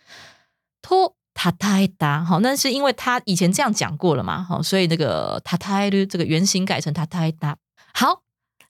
[0.81, 4.43] 托塔泰达好，那是因为他以前这样讲过了嘛。
[4.43, 7.57] 好，所以那个塔泰的这个原型改成塔泰达。
[7.93, 8.23] 好。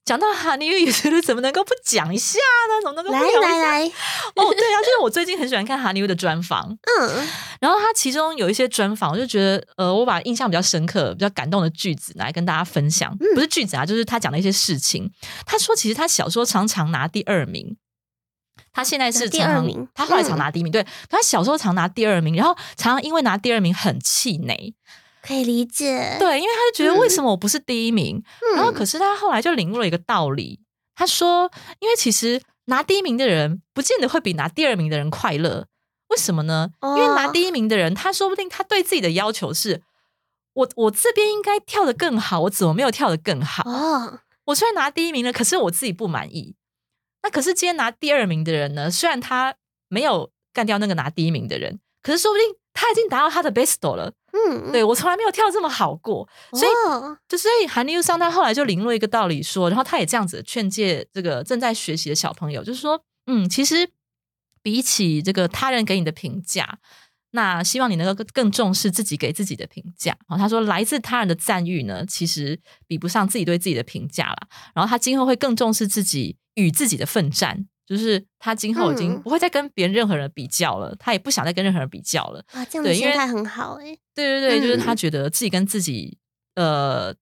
[0.08, 2.82] 讲到哈尼语语是怎么能够不讲一下呢？
[2.82, 3.84] 怎么能够来来来？
[3.84, 6.66] 哦，对啊，就是我最近很喜欢看哈尼语的专访，
[6.98, 7.28] 嗯，
[7.60, 13.14] 然后他其中有一些专访，我就觉得，呃，我把印象比较深刻、比较感动的句子来跟大家分享。
[13.34, 15.12] 不是句子啊，就是他讲的一些事情。
[15.44, 17.76] 他说，其实他小时候常常拿第二名，
[18.72, 20.72] 他现在是第二名，他后来常拿第一名。
[20.72, 24.74] 对，他小时候常拿第二名，然后常常因为拿第二名很气馁。
[25.22, 28.22] 可以理解，对，因为他就觉得为什么我不是第一名，
[28.54, 30.60] 然后可是他后来就领悟了一个道理，
[30.94, 31.50] 他说，
[31.80, 35.66] 因为其实拿第一名的人不见得会比拿第二名的人快乐，
[36.08, 36.70] 为什么呢？
[36.82, 39.82] 因为拿第一名的人，他说不定他对自己的要求是，
[40.54, 43.68] 我我这边应该跳的更好，我怎么没有跳的更好？
[43.68, 46.54] 哦，我虽然拿第一名了，可是我自己不满意。
[47.22, 48.90] 那可是今天拿第二名的人呢？
[48.90, 49.54] 虽然他
[49.88, 54.12] 没有干掉那个拿第一名的人，可是说不定他已经达到他的 best 了。
[54.32, 56.70] 嗯，对我从来没有跳这么好过，所以
[57.28, 63.88] 就所以韩流上他后来就领悟一个道理说，然后他也这样子劝诫这个正在学习的小朋友，就是说，嗯，其实
[64.62, 66.78] 比起这个他人给你的评价，
[67.30, 70.16] 那希望你能够更更重视自己给自己的评价。
[70.28, 74.48] 然后他说，来自他人的赞誉呢，其实比不上自己对自己的评价了。
[74.74, 77.66] 然后他今后会更重视自己与自己的奋战。
[77.88, 82.44] 就是他今后已经不会再跟别人任何人比较了，他也不想再跟任何人比较了。
[82.52, 83.96] 啊，这样的心态很好哎。
[84.14, 86.18] 对对对，就是他觉得自己跟自己，
[86.56, 87.14] 呃，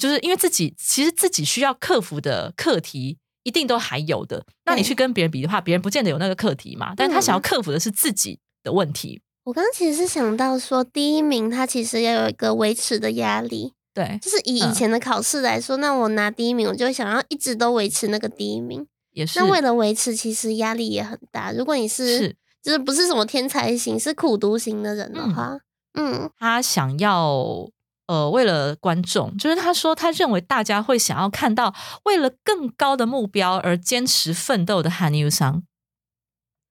[0.00, 4.46] 就是因为自己其实自己需要克服的课题一定都还有的。
[4.64, 6.94] 那你去跟别人比的话，别人不见得有那个课题嘛。
[6.96, 9.20] 但是他想要克服的是自己的问题。
[9.44, 13.74] 我刚刚其实是想到说，第一名他其实要有一个维持的压力。
[13.92, 18.86] 对，就是以以前的考试来说，那我拿第一名，我就会想要一直都维持那个第一名。
[19.14, 21.52] 也是，那为了维持，其实压力也很大。
[21.52, 25.56] 如果你是就是不是什么天才型，是苦读型的人的话，
[25.94, 27.70] 嗯，他想要
[28.06, 31.72] 呃，为了观众，就是他说他认为大家会想要看到
[32.04, 35.62] 为了更高的目标而坚持奋斗的韩优桑。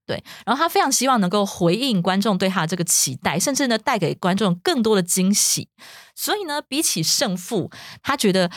[0.06, 5.70] 对，然后他非常希望能够回应观众对他的这个期待，甚至呢带给观众更多的惊喜。
[6.14, 8.52] 所以呢，比起胜负，他觉得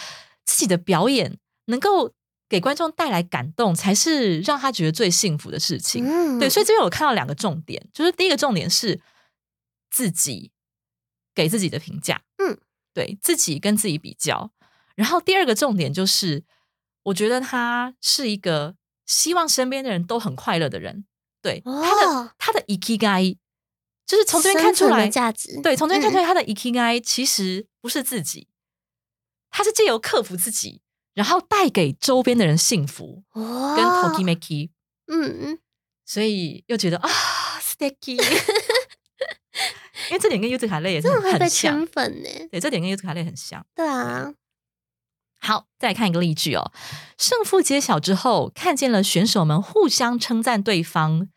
[0.45, 2.16] 自己的表演能够。
[2.49, 6.05] 给观众带来感动，才是让他觉得最幸福的事情。
[6.07, 9.01] 嗯对，所以这边我看到两个重点，就是第一个重点是
[9.91, 10.53] 自己
[11.35, 12.59] 给自己的评价，嗯，
[12.95, 14.53] 对自己跟自己比较。
[14.95, 16.45] 然后第二个重点就是，
[17.03, 21.05] 我觉得他是一个希望身边的人都很快乐的人。
[21.43, 23.37] 对，他的他的 ikigai
[24.07, 25.61] 就是从这边看出来价值。
[25.63, 28.49] 对，从这边看出来他的 ikigai 其实不是自己，
[29.51, 30.81] 他是借由克服自己。
[31.17, 34.69] 然后带给周边的人幸福，跟 Toki Maki，
[35.07, 35.59] 嗯，
[36.05, 37.09] 所以又觉得啊
[37.59, 38.21] ，Sticky，
[40.11, 42.29] 因为这点跟 U Z 卡类也是很像，粉呢。
[42.51, 43.65] 对，这点跟 U Z 卡类很像。
[43.75, 44.35] 对啊，
[45.41, 46.71] 好，再来看一个例句哦。
[47.17, 51.31] 胜负揭晓之后，看见了选手们互相称赞对方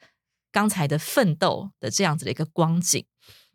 [0.51, 3.05] 刚才的奋斗的这样子的一个光景。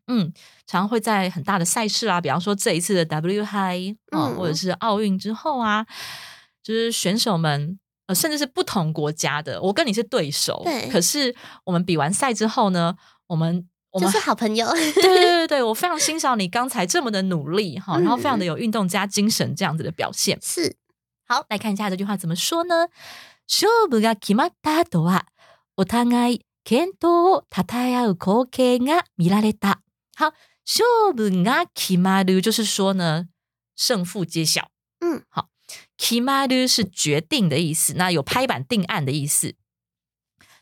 [0.07, 0.33] 嗯，
[0.65, 5.85] 常常会在很大的赛事啊，比方说这一次的 W High 啊，或者是奥运之后啊，
[6.63, 12.95] 就是选手们呃，甚至是不同国家的，我跟你是对手，对，可是我们比完赛之后呢，
[13.27, 20.75] 我们我们是好朋友，对对对 对，我非常欣赏你刚才这么的努力哈，然后非常的有运动家精神这样子的表现，是
[21.27, 22.87] 好来看一下这句话怎么说呢？
[23.47, 25.25] 勝負が決まった後は
[25.75, 29.81] お互い健闘を称え合う光景が見られた。
[30.15, 30.33] 好，
[30.65, 33.27] 勝負が決まる就是说呢，
[33.75, 34.69] 胜负揭晓。
[34.99, 35.49] 嗯，好，
[35.97, 39.55] k i m a r 是决定的意思，那有拍板定案的意思。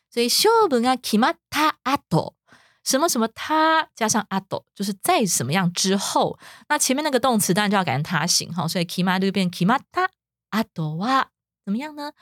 [0.10, 2.36] 所以勝負が決まった後，
[2.84, 10.10] 什么什么他加上阿斗，就是在什么样之后，那前面那个动词当然就要改成他形哈，所以 k i m a r 变 k i m a t a
[10.50, 11.30] 阿斗哇，
[11.66, 12.14] 怎么样呢？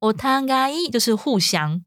[0.00, 1.84] お互い就是互相。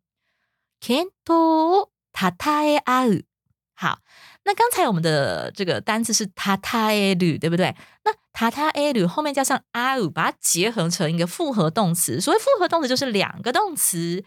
[0.82, 3.26] 検討たたえ合う。
[3.74, 4.00] 好，
[4.46, 7.76] 那刚才我们的这个单词是たたえる，对不对？
[8.04, 12.20] 那たたえる后面加上合う，把它结合成一个复合动词。
[12.20, 14.24] 所谓复合动词，就是两个动词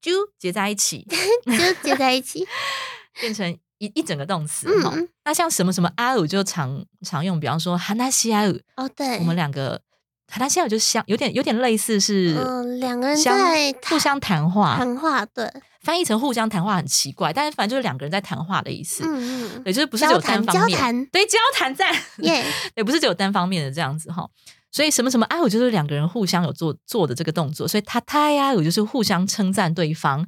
[0.00, 1.06] 就结在一起，
[1.44, 2.46] 就结在一起，
[3.20, 4.68] 变成一一整个动词。
[4.82, 8.60] 哈，那像什么什么合う就常常用，比方说話し合う。
[8.76, 9.80] 哦，对，我们两个。
[10.28, 15.48] 他现在就相有点有点类似是，嗯，两个人在互相谈话，谈话对，
[15.81, 24.29] 翻译成互相谈话很奇怪，但是反正就是两个人在谈话的意思，嗯嗯，对，就是不是只有单方面，对，交谈在， 耶， 也不是只有单方面的这样子哈，
[24.71, 30.25] 所以什么什么啊，我就是两个人互相有做做的这个动作，所以他他呀，我就是互相称赞对方，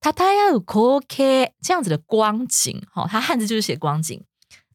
[0.00, 4.22] 他他呀有 OK 这样子的光景哈，他汉字就是写光景，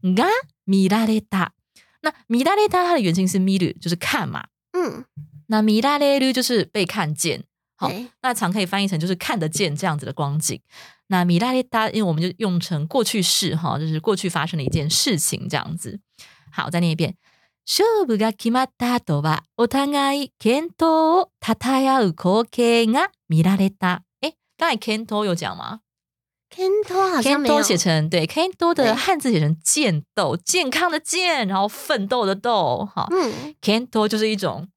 [0.04, 0.28] 啊
[0.65, 1.54] 米拉雷达，
[2.02, 4.45] 那米拉雷达它的原型是米鲁，就是看嘛。
[4.74, 5.06] 嗯，
[5.47, 7.43] 那米拉雷鲁就是被看见，
[7.81, 7.90] 好，
[8.22, 10.61] 那常可以翻译成就是看得见这样子的光景。
[11.09, 16.01] 那米拉雷达，因为我们就用成过去式，哈，就是过去发生的一件事情这样子。
[16.51, 17.16] 好，再念一遍。
[17.66, 24.03] 勝負が決まった後は、お互い健闘をたたえ合う光景が見られた。
[24.20, 25.81] 哎，刚才健闘有讲吗？
[26.49, 27.61] 健闘好像没有。
[27.61, 33.09] 写成对，健闘的汉字写成健斗，健康的健，然后奋斗的斗，哈。
[33.11, 34.68] 嗯，健闘就是一种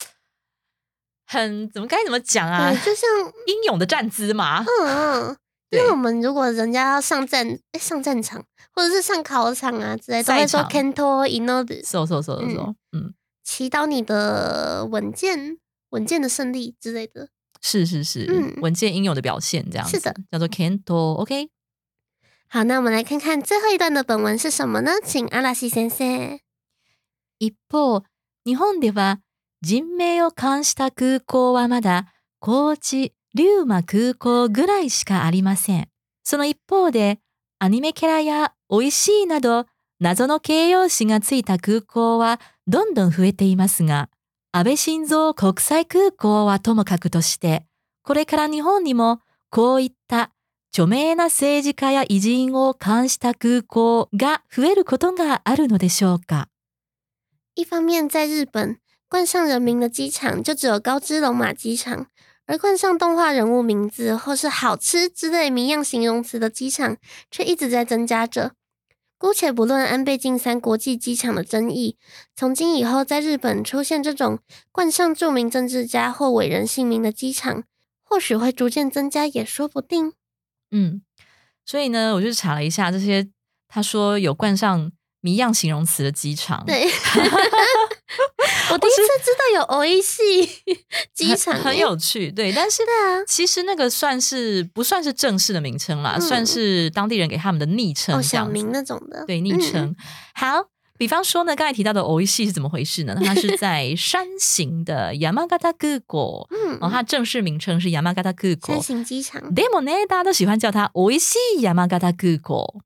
[1.33, 2.71] 很怎么该怎么讲啊？
[2.73, 3.09] 就像
[3.47, 4.63] 英勇的站姿嘛。
[4.63, 5.37] 嗯嗯，
[5.71, 8.43] 因为我们如果人家要上战，上战场
[8.73, 11.83] 或者是上考场啊之类，都会说健闘イノデ。
[11.83, 15.57] so so so so，嗯，祈祷你的稳健、
[15.89, 17.29] 稳健的胜利之类的。
[17.61, 21.13] 是是是，稳健英勇的表现，这样是的，叫做健闘。
[21.15, 21.49] OK。
[22.47, 24.93] 好，那我们来看看最后一段的本文是什么呢？
[25.05, 26.39] 请阿拉西先生。
[27.37, 28.03] 一方、
[28.43, 29.19] 日本では
[29.64, 35.88] 人命を冠した空港はまだ高知、龍馬空港ぐらいしかありません。
[36.22, 37.18] その一方で、
[37.58, 39.64] アニメキャラや美味しいなど
[40.00, 44.10] 謎の形容詞がついた空港はどんどん増えていますが、
[44.52, 47.64] 安倍晋三国際空港はともかくとして、
[48.02, 50.30] これから日本にもこういった
[50.74, 56.48] 著名な政治家や偉人を冠した空港が増えることがあるのでしょうか？
[57.56, 58.76] 一方面，在日本
[59.08, 62.06] 冠上人名的机场就只有高知龙马机场，
[62.46, 66.96] 而冠上动画人物名字或是好吃之类谜样形容词的机场
[67.30, 68.52] 却一直在增加着。
[69.16, 71.96] 姑且不论安倍晋三国际机场的争议，
[72.34, 74.40] 从今以后在日本出现这种
[74.70, 77.64] 冠上著名政治家或伟人姓名的机场，
[78.02, 80.12] 或许会逐渐增加，也说不定。
[80.70, 81.00] 嗯，
[81.64, 83.28] 所以呢，我就查了一下这些，
[83.68, 84.92] 他说有冠上
[85.24, 86.62] 谜样形容词的机场。
[86.66, 86.84] 对，
[88.70, 90.46] 我第一次知道有 O A 系
[91.14, 92.30] 机场，很有趣。
[92.30, 92.82] 对，但是
[93.26, 99.24] 其实那个算是不算是正式的名称啦，算是当地人给他们的昵称，小名那种的。
[99.26, 99.96] 对，昵称
[100.34, 100.66] 好。
[100.96, 103.16] 比方说呢，刚才提到的 O E 系是怎么回事呢？
[103.24, 109.42] 它是在山形的 Yamagata 谷国，嗯，哦，它正式名称是山形机场。
[109.52, 112.80] Demo 呢，大家都喜欢叫它 O E 系 Yamagata 谷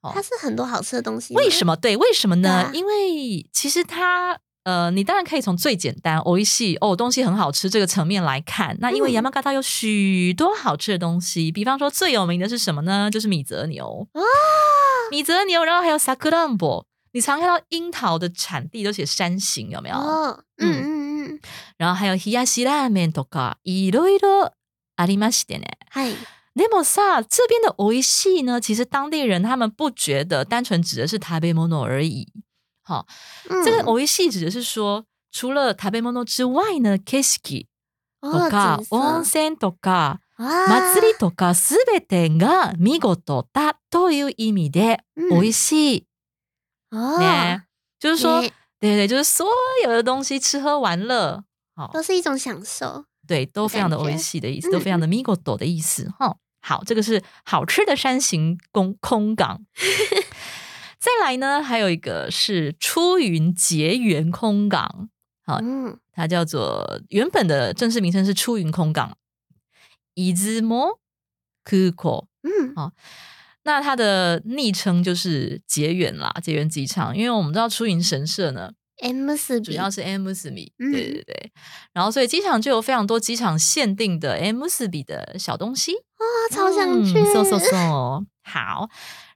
[0.00, 0.12] 国。
[0.12, 1.34] 它是很多好吃的东西。
[1.34, 1.76] 为什么？
[1.76, 2.70] 对，为什么呢？
[2.72, 8.76] 因为其实它，呃，你当然可以从最简单 O E 系哦，东西很好吃这个层面来看。
[8.80, 13.10] 那因为 Yamagata 有许多好吃的东西，比方说最有名的是什么呢？
[13.10, 14.20] 就是米泽牛啊，
[15.10, 16.84] 米泽牛，然后还有 Sakurambo。
[17.12, 19.96] 你常看到樱桃的产地都写山形，有没有？
[19.96, 21.40] 哦，嗯嗯嗯。
[21.78, 24.50] 然后还有冷やしラーメンとかいろいろ
[24.96, 25.64] ありましてね。
[25.90, 26.14] はい。
[26.54, 32.28] でもさ、这边的美味しい呢，其实当地人他们不觉得单纯指的是食べ物而已。
[32.82, 33.06] 好，
[33.64, 37.66] 这个美味しい指的是说，除了食べ物之外呢，景色
[38.22, 46.06] とか温泉とか祭りとかすべてが見事だという意味で美味しい。
[46.90, 47.60] 哦，
[47.98, 48.40] 就是说，
[48.80, 49.46] 对对，就是所
[49.84, 56.35] 有的东西，吃喝玩乐，好，都是一种享受， 对，都非常的维系的意思，都非常的 migodo 的意思，哈。
[56.59, 59.61] 好，这个是好吃的山形空空港。
[60.99, 65.09] 再来呢，还有一个是出云结缘空港，
[65.45, 65.61] 好，
[66.11, 69.17] 它叫做原本的正式名称是出云空港，
[70.13, 70.99] 伊兹摩
[71.63, 72.91] 空港，嗯，好。
[73.63, 81.51] 那它的昵称就是结缘啦，结缘机场，因为我们知道出云神社呢，M 四主要是 M 四米，对对对。
[81.93, 87.13] 然后所以机场就有非常多机场限定的 M 四米的小东西，哇，超想去！
[87.13, 88.89] 嗖嗖嗖，好。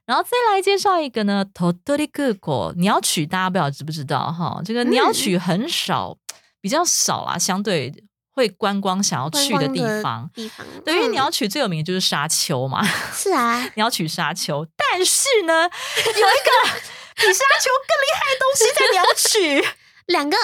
[0.06, 4.62] 然后再来介绍一个呢，鳥取空港鸟取，大家不知道知不知道哈？
[4.64, 6.16] 这个鸟取很少，
[6.60, 7.92] 比较少啦，相对
[8.30, 10.30] 会观光想要去的地方。
[10.32, 12.86] 地方，对，因为鸟取最有名的就是沙丘嘛。
[13.12, 14.64] 是啊，鸟取沙丘。
[14.76, 16.80] 但是呢，有一个
[17.16, 19.66] 比沙丘更厉害的东西在鸟取，
[20.06, 20.36] 两个。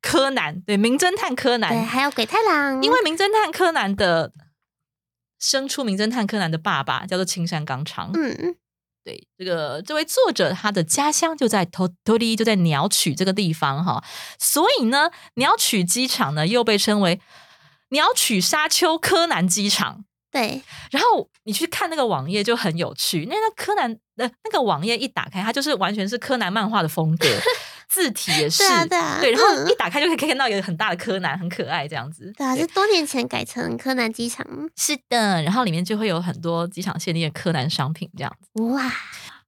[0.00, 2.80] 柯南，对，名侦探柯南，对，还有鬼太郎。
[2.82, 4.32] 因为名侦探柯南的。
[5.38, 8.10] 生出名侦探柯南的爸爸叫做青山刚昌。
[8.14, 8.56] 嗯嗯，
[9.04, 14.02] 对，这个这位作者他的家乡就在托托利，就在鸟取这个地方哈。
[14.38, 17.20] 所以呢，鸟取机场呢又被称为
[17.90, 20.06] 鸟取沙丘柯南机场。
[20.30, 27.26] 对，然后你去看那个网页就很有趣，那个柯南的那个网页一打开，它就是完全是柯南漫画的风格。
[27.88, 28.64] 字体也是，
[29.20, 32.32] 对，然后一打开就可以看到一个很大的柯南，很可爱这样子。
[32.36, 34.44] 对啊，是多年前改成柯南机场。
[34.76, 38.60] 是的，然后里面就会有很多机场限定的柯南商品这样子。
[38.60, 38.92] 哇，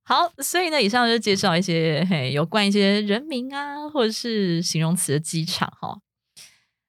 [0.05, 5.99] 好，所以呢，以上就介绍一些嘿有关一些人名啊，或者是形容词的机场哈。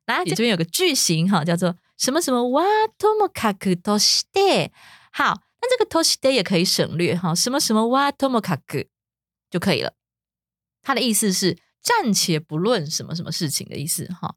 [0.06, 2.64] 来，这边有个句型哈，叫做什么什么哇
[2.96, 4.72] 多么卡克多西的。
[5.12, 8.85] 好，那这个多西德也可以省略哈，什么什么哇多么卡克
[9.51, 9.95] 就可以了。
[10.83, 14.35] 他的意思是暂且不论什么什么事情的意思哈，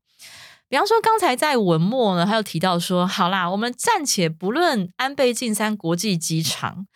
[0.70, 6.88] 比方说刚才在文末呢，他又提到说，好啦，我们暂且不论安倍晋三国际机场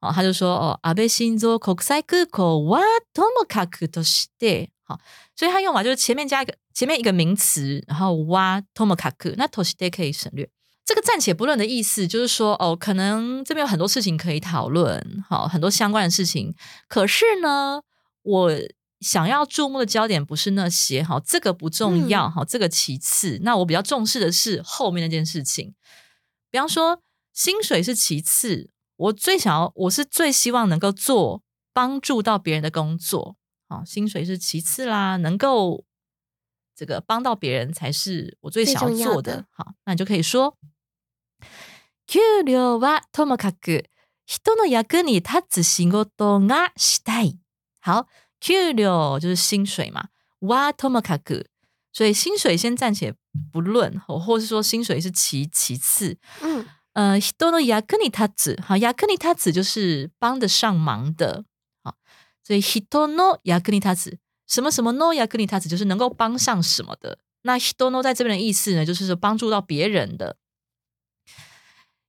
[0.00, 2.80] 哦，他就说哦，安倍新座国際空港は
[3.12, 4.98] ともかくとして，好，
[5.34, 10.48] 所以他用法就是前面加一个前面一个名词，然后哇ともかく，那として可以省略。
[10.91, 16.53] 这个暂且不论的意思就是说，哦，可能这边有很多事情可以讨论，好，很多相关的事情，
[16.89, 17.81] 可是呢，
[18.23, 18.51] 我。
[18.99, 23.39] 想要注目的焦点不是那些好，这个不重要好，这个其次。
[23.41, 25.73] 那我比较重视的是后面那件事情。
[26.51, 27.01] 比方说，
[27.33, 31.41] 薪水是其次，我最想要，我是最希望能够做
[31.73, 33.37] 帮助到别人的工作。
[33.67, 35.83] 好，薪水是其次啦，能够
[36.75, 39.45] 这个帮到别人才是我最想要做的。
[39.49, 40.55] 好，那你就可以说，
[42.07, 43.85] 給料はともかく
[44.25, 47.39] 人の役に立つ仕事がしたい。
[47.81, 48.07] 好。
[48.43, 51.45] 給料就是薪水嘛，哇ともかく，
[51.93, 53.13] 所以薪水先暂且
[53.53, 56.17] 不论，或或是说薪水是其其次。
[56.41, 61.45] 嗯，呃，人の役に立つ，好，役に立つ就是帮得上忙的，
[61.83, 61.93] 好，
[62.43, 64.17] 所以人の役に立つ，
[64.47, 67.19] 什么什么の役に立つ就是能够帮上什么的。
[67.43, 70.35] 那人の在这边的意思呢，就是说帮助到别人的。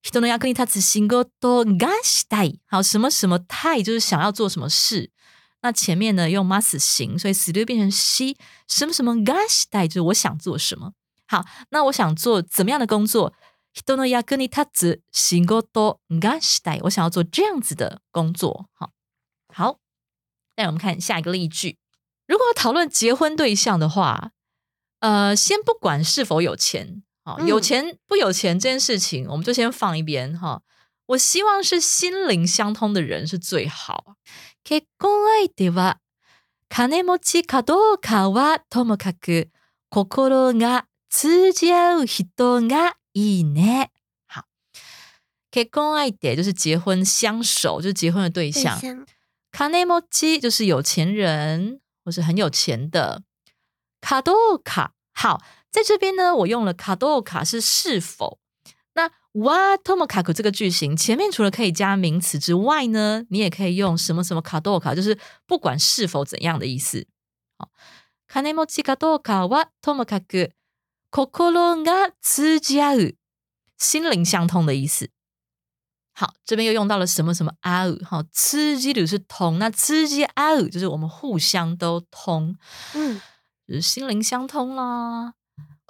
[0.04, 5.12] 人の役に立つ仕事がしたい，好，什么什么たい就是想要做什么事。
[5.62, 8.36] 那前面呢用 must 形，所以 s 就变成 she
[8.68, 10.94] 什么什么 gash 代，就是我想做什么。
[11.28, 13.34] 好，那我想做怎么样的工作？
[13.74, 16.80] 人の役に立つ仕事がしたい。
[16.84, 18.70] 我想要做这样子的工作。
[18.74, 18.92] 好，
[19.54, 19.80] 好，
[20.56, 21.78] 那我们看下一个例句。
[22.28, 24.32] 如果讨论结婚对象的话，
[25.00, 30.62] 呃，先不管是否有钱， 好，有钱不有钱这件事情，我们就先放一边哈。
[31.08, 34.16] 我希望是心灵相通的人是最好。
[34.64, 35.96] 結婚相手は
[36.70, 39.50] 金持ちかどうかはともかく
[39.90, 43.90] 心が通じ合う人がいいね。
[44.28, 44.44] 好，
[45.52, 48.78] 結婚相手就是结婚相守，就是结婚的对象。
[48.80, 49.06] 金
[49.88, 53.24] 持ち就是有钱人或是很有钱的。
[54.02, 55.42] 卡多卡好，
[55.72, 58.40] 在这边呢，我用了卡多卡是是否。
[58.94, 67.06] 那哇，tomo 卡这个句型前面除了可以加名词之外呢，你也可以用什么什么卡多卡，就是不管是否怎样的意思。
[67.60, 67.70] 好，
[68.28, 70.52] 金持ちかどうかはともかく
[71.12, 73.16] 心が通じ合う，
[73.78, 75.10] 心灵相通的意思。
[76.14, 82.58] 好，这边又用到了什么什么合う，好，通じる是通，那通じ合う就是我们互相都通，
[82.96, 83.22] 嗯，
[83.68, 85.36] 就是心灵相通啦。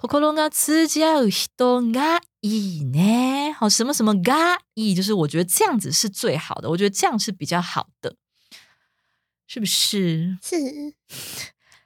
[0.02, 3.52] 心が通じ合う人がいいね。
[3.58, 8.14] 好，什么什么がいい，就是我觉得这样子是最好的，我觉得这样是比较好的，
[9.46, 10.38] 是不是？
[10.42, 10.94] 是。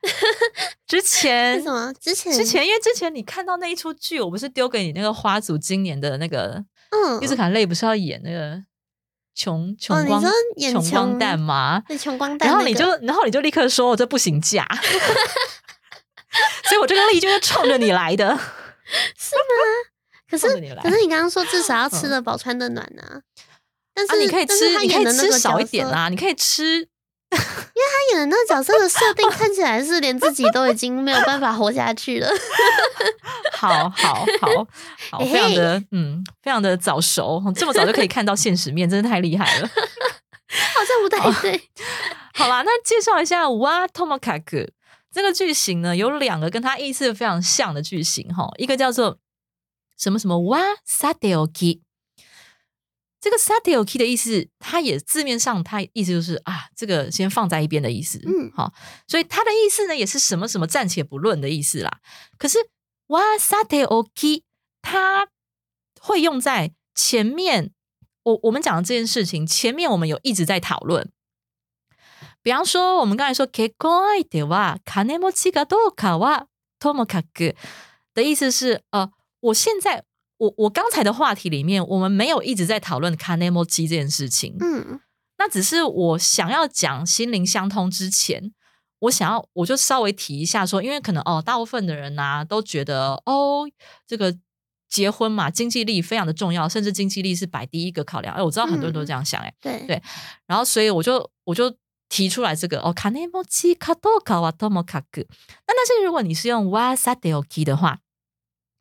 [0.87, 1.93] 之前什么？
[1.95, 8.63] 之前之前，因为之前你看到那一出剧，我不是丢给你那个花组今年的那个，嗯，伊斯卡累不是要演那个
[9.35, 10.23] 穷穷光
[10.59, 11.83] 穷光蛋吗？
[11.87, 12.49] 对，穷光蛋。
[12.49, 14.67] 然后你就，然后你就立刻说，我这不行嫁。
[16.64, 18.26] 所以，我这个力就是冲着你来的，
[19.18, 19.42] 是吗？
[20.30, 20.48] 可是，
[20.82, 23.22] 可是你刚刚说至少要吃得饱、穿得暖呢。
[23.94, 26.08] 但是你可以吃，你可以吃少一点啊！
[26.10, 26.88] 你可以吃， 因为
[27.32, 32.30] 他演演的那个角色的设定看起来是连自己都已经没有办法活下去了。
[33.54, 34.68] 好好好
[35.12, 39.68] 好，非常的嗯，非常的早熟，这么早就可以看到现实面，真的太厉害了。
[39.68, 41.60] 好像不太对。
[42.36, 44.68] 好啦，那介绍一下哇，Tomokaku
[45.18, 49.18] 这个句型呢，有两个跟它意思非常像的句型哈，一个叫做
[49.98, 51.82] 什么什么哇 Sateoki。
[53.20, 58.22] 这个 Sateoki 的意思，它也字面上它意思就是啊，这个先放在一边的意思。
[58.28, 58.72] 嗯，好，
[59.08, 62.00] 所以它的意思呢，也是什么什么暂且不论的意思啦。
[62.38, 62.60] 可是
[63.08, 64.44] 哇 Sateoki
[64.84, 65.30] 它
[66.00, 67.72] 会用在前面。
[68.22, 71.10] 我我们讲的这件事情，前面我们有一直在讨论。
[72.48, 76.46] 比方说，我们刚才说 “kekoi de wa kanemochi ga do ka wa
[76.80, 77.54] tomokaku”
[78.14, 80.06] 的意思是，呃，我现在
[80.38, 84.56] 我我刚才的话题里面，我们没有一直在讨论 “kanemochi” 这件事情。
[84.62, 85.02] 嗯，
[85.38, 88.54] 那只是我想要讲心灵相通之前，
[89.00, 93.70] 我想要我就稍微提一下说，因为可能哦，大部分的人呐都觉得哦，
[94.08, 94.34] 这个。
[94.90, 98.34] 结婚嘛，经济力非常的重要，甚至经济力是摆第一个考量。
[98.34, 100.02] 哎，我知道很多人都这样想，哎，对对。
[100.46, 101.70] 然后，所以我就我就
[102.10, 105.22] 提出来这个哦，卡内莫基卡多卡瓦多莫卡格。
[105.68, 108.00] 那但是如果你是用瓦萨德奥基的话，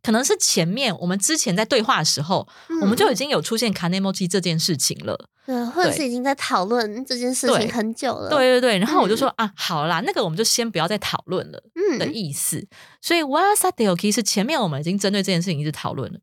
[0.02, 2.46] 可能是前面我们之前在对话的时候，
[2.80, 5.28] 我们就已经有出现卡内莫基这件事情了。
[5.44, 8.28] 对，或者是已经在讨论这件事情很久了。
[8.28, 11.62] 对对对，然后我就说啊，好啦，那个我们就先不要再讨论了
[11.98, 12.66] 的意思。
[13.00, 16.18] 所以哇塞，d e o k 是前面我们已经针对这件事情一直讨论了。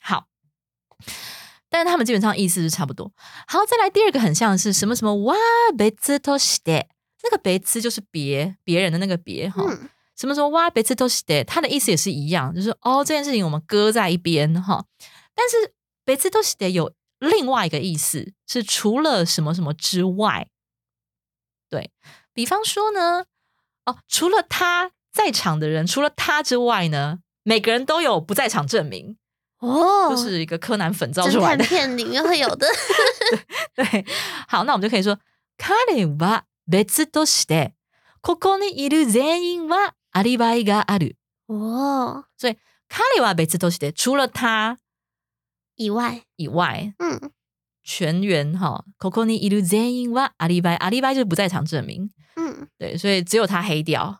[0.00, 0.26] 好，
[1.70, 3.12] 但是他们基本上意思是差不多。
[3.46, 5.34] 好，再来第二个很像是什么什么哇，
[5.76, 6.86] 别兹都是的，
[7.22, 9.62] 那个别兹就是别别人的那个别哈。
[10.16, 14.84] 什么什么哇，别兹都是的，他的意思也是一样，就是哦这件事情我们搁在一边哈。
[15.34, 16.92] 但是别兹都是的有。
[17.20, 20.46] 另外一个意思是除了什么什么之外，
[21.68, 21.90] 对
[22.32, 23.24] 比方说呢，
[23.86, 29.17] 哦，除了他在场的人，除了他之外呢，每个人都有不在场证明
[29.59, 32.67] 哦，就是一个柯南粉造出来的片里面会有的。
[33.75, 34.05] 对，
[34.47, 35.17] 好，那我们就可以说，
[35.57, 37.73] 彼は別として
[38.21, 41.15] ここにいる全員はアリバイがある。
[41.47, 42.57] 哦，所以
[42.89, 44.79] 彼は別として除了他。
[45.75, 47.31] 以外，以外，嗯，
[47.83, 54.15] 全员哈，Kokoni i l u z e n 哇，阿里拜，阿里拜就是不在场证明，嗯，对，所以只有他黑掉，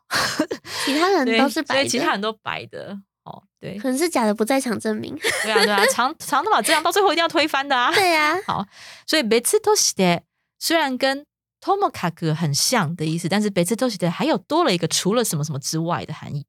[0.83, 2.97] 其他人都是白，所以其他人都白的，
[3.28, 8.66] 哦，对，可能是假的不在场证明， 对啊，对啊，长长头发这样到最后一定要推翻的啊，对啊， 好，
[9.06, 10.22] 所以每次多西的
[10.58, 11.24] 虽然跟
[11.60, 16.46] Tomokaku 很像的意思，但是每次多西的还有多了一个除了什么什么之外的含义，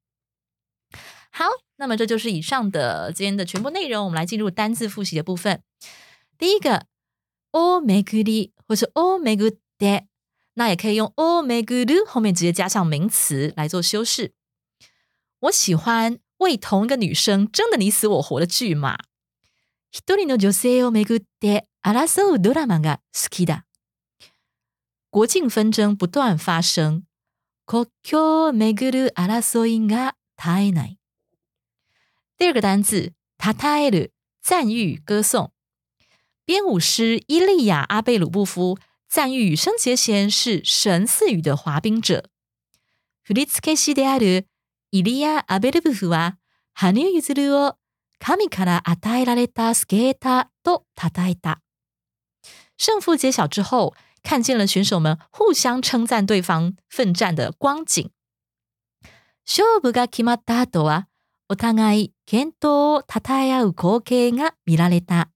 [1.30, 1.44] 好。
[1.82, 5.62] 那么这就是以上的今天的全部内容，我们来进入单字复习的部分。
[6.36, 6.84] 第一个
[7.52, 10.04] ，o meguri 或是 o megude，
[10.52, 14.34] 那也可以用 o meguru 后面直接加上名词来做修饰。
[15.38, 18.97] 我喜欢为同一个女生争得你死我活的剧码。
[19.91, 23.65] 一人の女性を巡って争うドラマが好きだ。
[25.11, 27.03] 国境纷争不断发生。
[27.65, 30.99] 国境を巡る争いが絶えない。
[32.37, 34.09] 第二个单字塔塔埃鲁
[34.41, 35.51] 赞誉歌颂，
[36.45, 42.29] 编舞师伊利亚阿贝鲁布夫赞誉生杰贤是神似语的滑冰者。
[43.23, 44.47] フリツケシである
[44.92, 46.36] イリアアベルブフは
[46.74, 47.76] 羽生結弦を
[48.18, 51.60] 神から与えられたスケーターと称えた。
[52.76, 58.10] 胜负揭晓之后，看见了选手们互相称赞对方奋战的光景。
[59.46, 61.06] 勝負が決まった後は
[61.48, 65.30] お互い健闘を称え合う光景が見られた。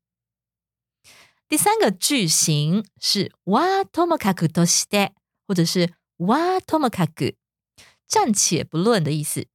[1.49, 5.13] 第三个句型是わともかくとして，
[5.47, 7.37] 或者是わともかく，
[8.09, 9.47] 暂且不论的意思。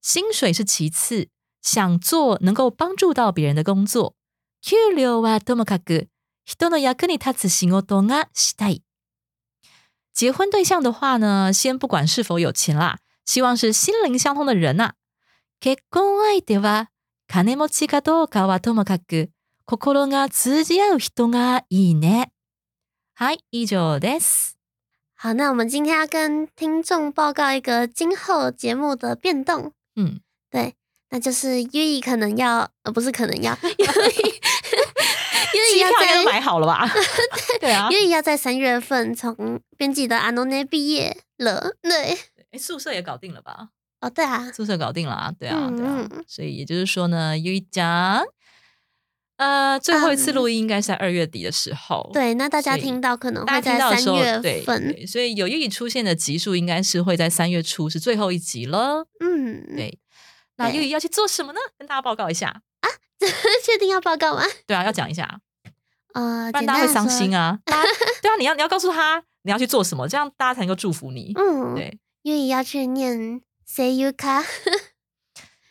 [0.00, 1.28] 薪水是其次，
[1.60, 4.14] 想做能够帮助到别人的工作。
[4.62, 6.08] 給料はともかく
[6.44, 8.82] 人の役に立つ仕事がしたい。
[10.14, 14.94] 结婚对象的话呢，先不管是否有钱啦，希望是心灵相通的人呐。
[15.60, 16.88] 結婚相手は
[17.26, 19.30] 金持ちかどうかはともかく、
[19.64, 22.32] 心が通じ合う人がいいね。
[23.14, 24.47] はい、以上です。
[25.20, 29.72] 好，那我们今天要跟听众报告一个今后节目的变动。
[29.96, 30.76] 嗯，对，
[31.10, 34.40] 那就是优衣可能要，呃，不是可能要， 优衣，
[35.54, 36.88] 优衣要在买好了吧？
[37.60, 41.72] 对啊，优衣要在三月份从编辑的阿诺内毕业了。
[41.82, 42.16] 对，
[42.52, 43.70] 哎，宿舍也搞定了吧？
[44.00, 48.24] 哦，对啊，宿舍搞定了啊，对啊，对啊，所以也就是说呢，有一讲
[49.37, 52.09] 呃，最后一次录音应该是在二月底的时候。
[52.13, 54.93] 对，那大家所以听到可能大会在家听到的时候，三月对份。
[54.93, 59.07] 对，所以有玉出现的集数应该是会在三月初是最后一集了。
[59.19, 59.99] 嗯，对，
[60.57, 61.59] 那对玉要去做什么呢？
[61.77, 62.61] 跟大家报告一下。
[63.63, 64.43] 确定要报告吗？
[64.67, 65.39] 对啊，要讲一下，
[66.13, 67.57] 呃，不然大家会伤心啊。
[67.65, 67.71] 啊。
[67.71, 67.89] 大家
[68.21, 71.31] 对啊，你要你要告诉他你要去做什么，这样大家才能够祝福你。
[71.35, 74.43] 嗯，对，优怡要去念 CU 卡，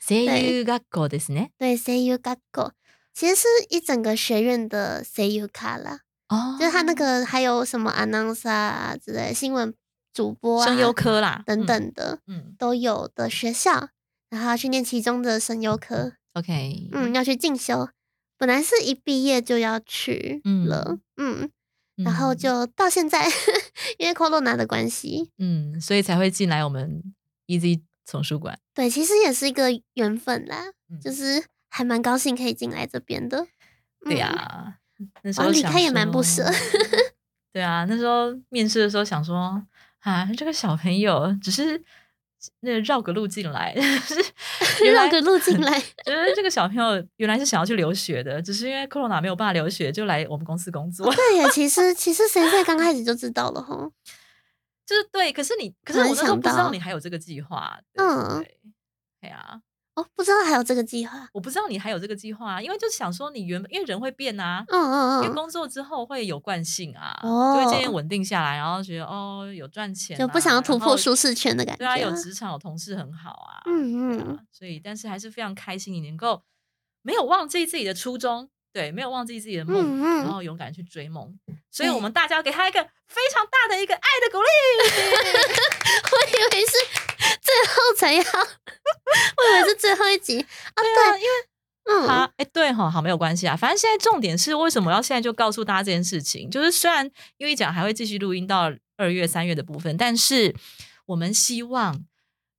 [0.00, 1.50] 声優学校ですね。
[1.58, 2.72] 对 CU 学校，
[3.17, 9.73] 其实是一整个学院的 CU 卡啦，哦就是他那个还有什么 announcer 啊之类新闻
[10.13, 12.53] 主播啊声优科啦等，等的、嗯。
[12.59, 13.89] 都有的学校，
[14.29, 17.89] 然后要去念其中的声优科，，OK，嗯，要去进修。
[18.37, 21.49] 本来是一毕业就要去嗯了，嗯，
[21.97, 23.27] 嗯然后就到现在，
[23.97, 27.01] 因为 corona 的关系，嗯，所以才会进来我们
[27.47, 28.59] Easy 丛书馆。
[28.75, 30.99] 对，其实也是一个缘分啦，嗯。
[31.01, 33.47] 就是还蛮高兴可以进来这边的。
[34.01, 36.99] 对呀、嗯，那时候离开也蛮不舍说
[37.51, 39.61] 对啊，那时候面试的时候想说
[39.99, 41.83] 啊，这个小朋友只是
[42.59, 43.73] 那绕个路进来，
[44.93, 51.11] 绕个路进来，觉得这个小朋友原来是想要去留学的，只是因为 Corona 没有办法留学，就来我们公司工作。
[51.13, 53.91] 对呀，其实 其实谁在刚开始就知道了吼。
[54.85, 57.77] 就是对，可是你，可是我那时候不知道你还有这个计划。
[57.95, 58.41] 嗯
[59.19, 59.61] 对，呀啊，
[59.97, 61.27] 哦，不知道还有这个计划。
[61.33, 71.79] 我不知道你还有这个计划，啊因为就是想说你原本因为人会变啊，嗯嗯嗯，因为工作之后会有惯性啊，哦就会渐渐稳定下来，然后觉得哦有赚钱啊、就不想要突破舒适圈的感觉。
[71.79, 76.43] 对啊，有职场有同事很好啊，嗯嗯，所以但是还是非常开心，你能够
[77.01, 81.33] 没有忘记自己的初衷，对，没有忘记自己的梦，嗯嗯然后勇敢去追梦，
[81.71, 84.47] 所以我们大家要给他一个非常大的一个爱的鼓励。
[86.09, 86.73] 我以为是
[87.47, 90.83] 最后才要， 我以为是最后一集啊。
[90.83, 91.29] 对啊，因为
[91.89, 93.55] 嗯，好，哎，对哈，好，没有关系啊。
[93.55, 96.49] 反正现在重点是为什么要现在就告诉大家这件事情？
[96.49, 100.53] 就是虽然优一讲还会继续录音到二月、三月的部分，但是
[101.05, 102.03] 我们希望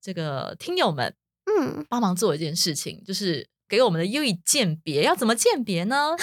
[0.01, 1.15] 这个听友们
[1.45, 5.03] 嗯帮忙做一件事情，就是给我们的优以鉴别。
[5.03, 6.15] 要怎么鉴别呢？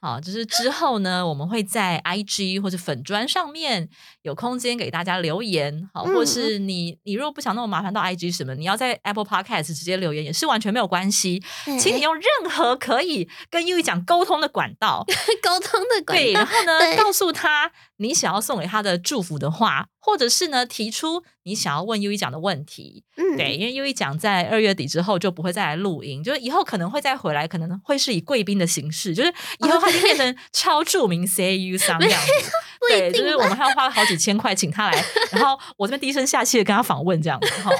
[0.00, 3.88] 好，就是之后呢，我们会在 IG 或者粉砖上面
[4.22, 11.42] 有空间给大家留言，好，嗯或是你你如果不想那么麻烦到 IG 什么，你要在 Apple Podcast 直接留言也是完全没有关系。
[11.64, 15.04] 对请你用任何可以跟优一讲沟通的管道，
[15.42, 17.70] 沟通的管对，然道，后呢，告诉他
[18.00, 23.04] 你想要送给他的祝福的话，或者是呢，提出你想要问优一奖的问题。
[23.16, 32.50] 嗯，对，因为优一奖在二月底之后就不会再来录音，就是以后可能会再回来，可能会是以贵宾的形式，就是以后他就变成超著名 CAU 商这样子。
[32.88, 37.70] 对，就是我们还要花好几千块请他来，然后我这边低声下气的跟他访问这样子哈。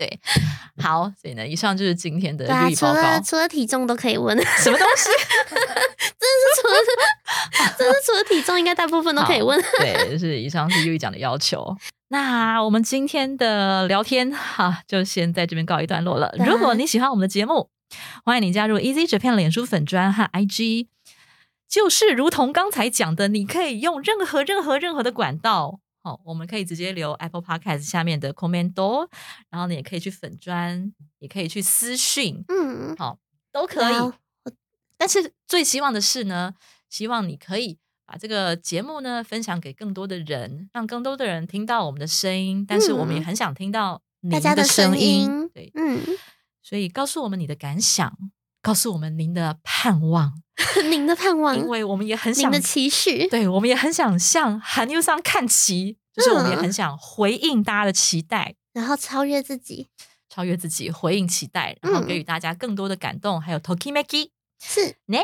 [0.00, 0.18] 对，
[0.82, 3.20] 好，所以呢，以上就是今天的对啊，日语报告除了。
[3.20, 5.10] 除了体重都可以问，什么东西？
[5.52, 6.74] 真是除了
[7.76, 9.62] 真的是除了体重，应该大部分都可以问。
[9.78, 11.76] 对，就是以上是优一讲的要求。
[12.08, 16.34] 那我们今天的聊天哈，就先在这边告一段落了。
[16.46, 17.68] 如果你喜欢我们的节目，
[18.24, 20.86] 欢迎你加入 Easy Japan 脸书粉专和 IG。
[21.68, 29.08] 就是如同刚才讲的，你可以用任何任何任何的管道，好、我们可以直接留 Apple Podcast 下面的 comment，
[29.50, 33.18] 然后你也可以去粉砖，也可以去私讯，嗯好，
[33.52, 34.12] 都可以。
[34.96, 36.54] 但是最希望的是呢，
[36.88, 42.64] 希望你可以把这个节目呢分享给更多的人，让更多的人听到我们的声音。
[42.66, 46.00] 但是我们也嗯很想听到您大家的声声音对，嗯，
[46.62, 48.16] 所以告诉我们你的感想，
[48.62, 50.42] 告诉我们您的盼望，
[50.90, 58.54] 您的盼望，因为我们也很想您的，期许，对我们也很想向韩优桑看齐，就是我们也嗯很想回应大家的期待。
[58.72, 59.88] 然后超越自己，
[60.28, 64.30] 超越自己，回应期待，然后嗯给予大家更多的感动，还有 tokimeki。
[64.62, 64.96] 是。
[65.06, 65.18] 呢，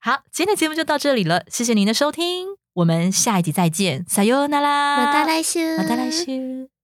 [0.00, 6.77] 好，今天的节目就到这里了，谢谢您的收听，我们下一集再见，撒由那拉，马达来修，马达来修。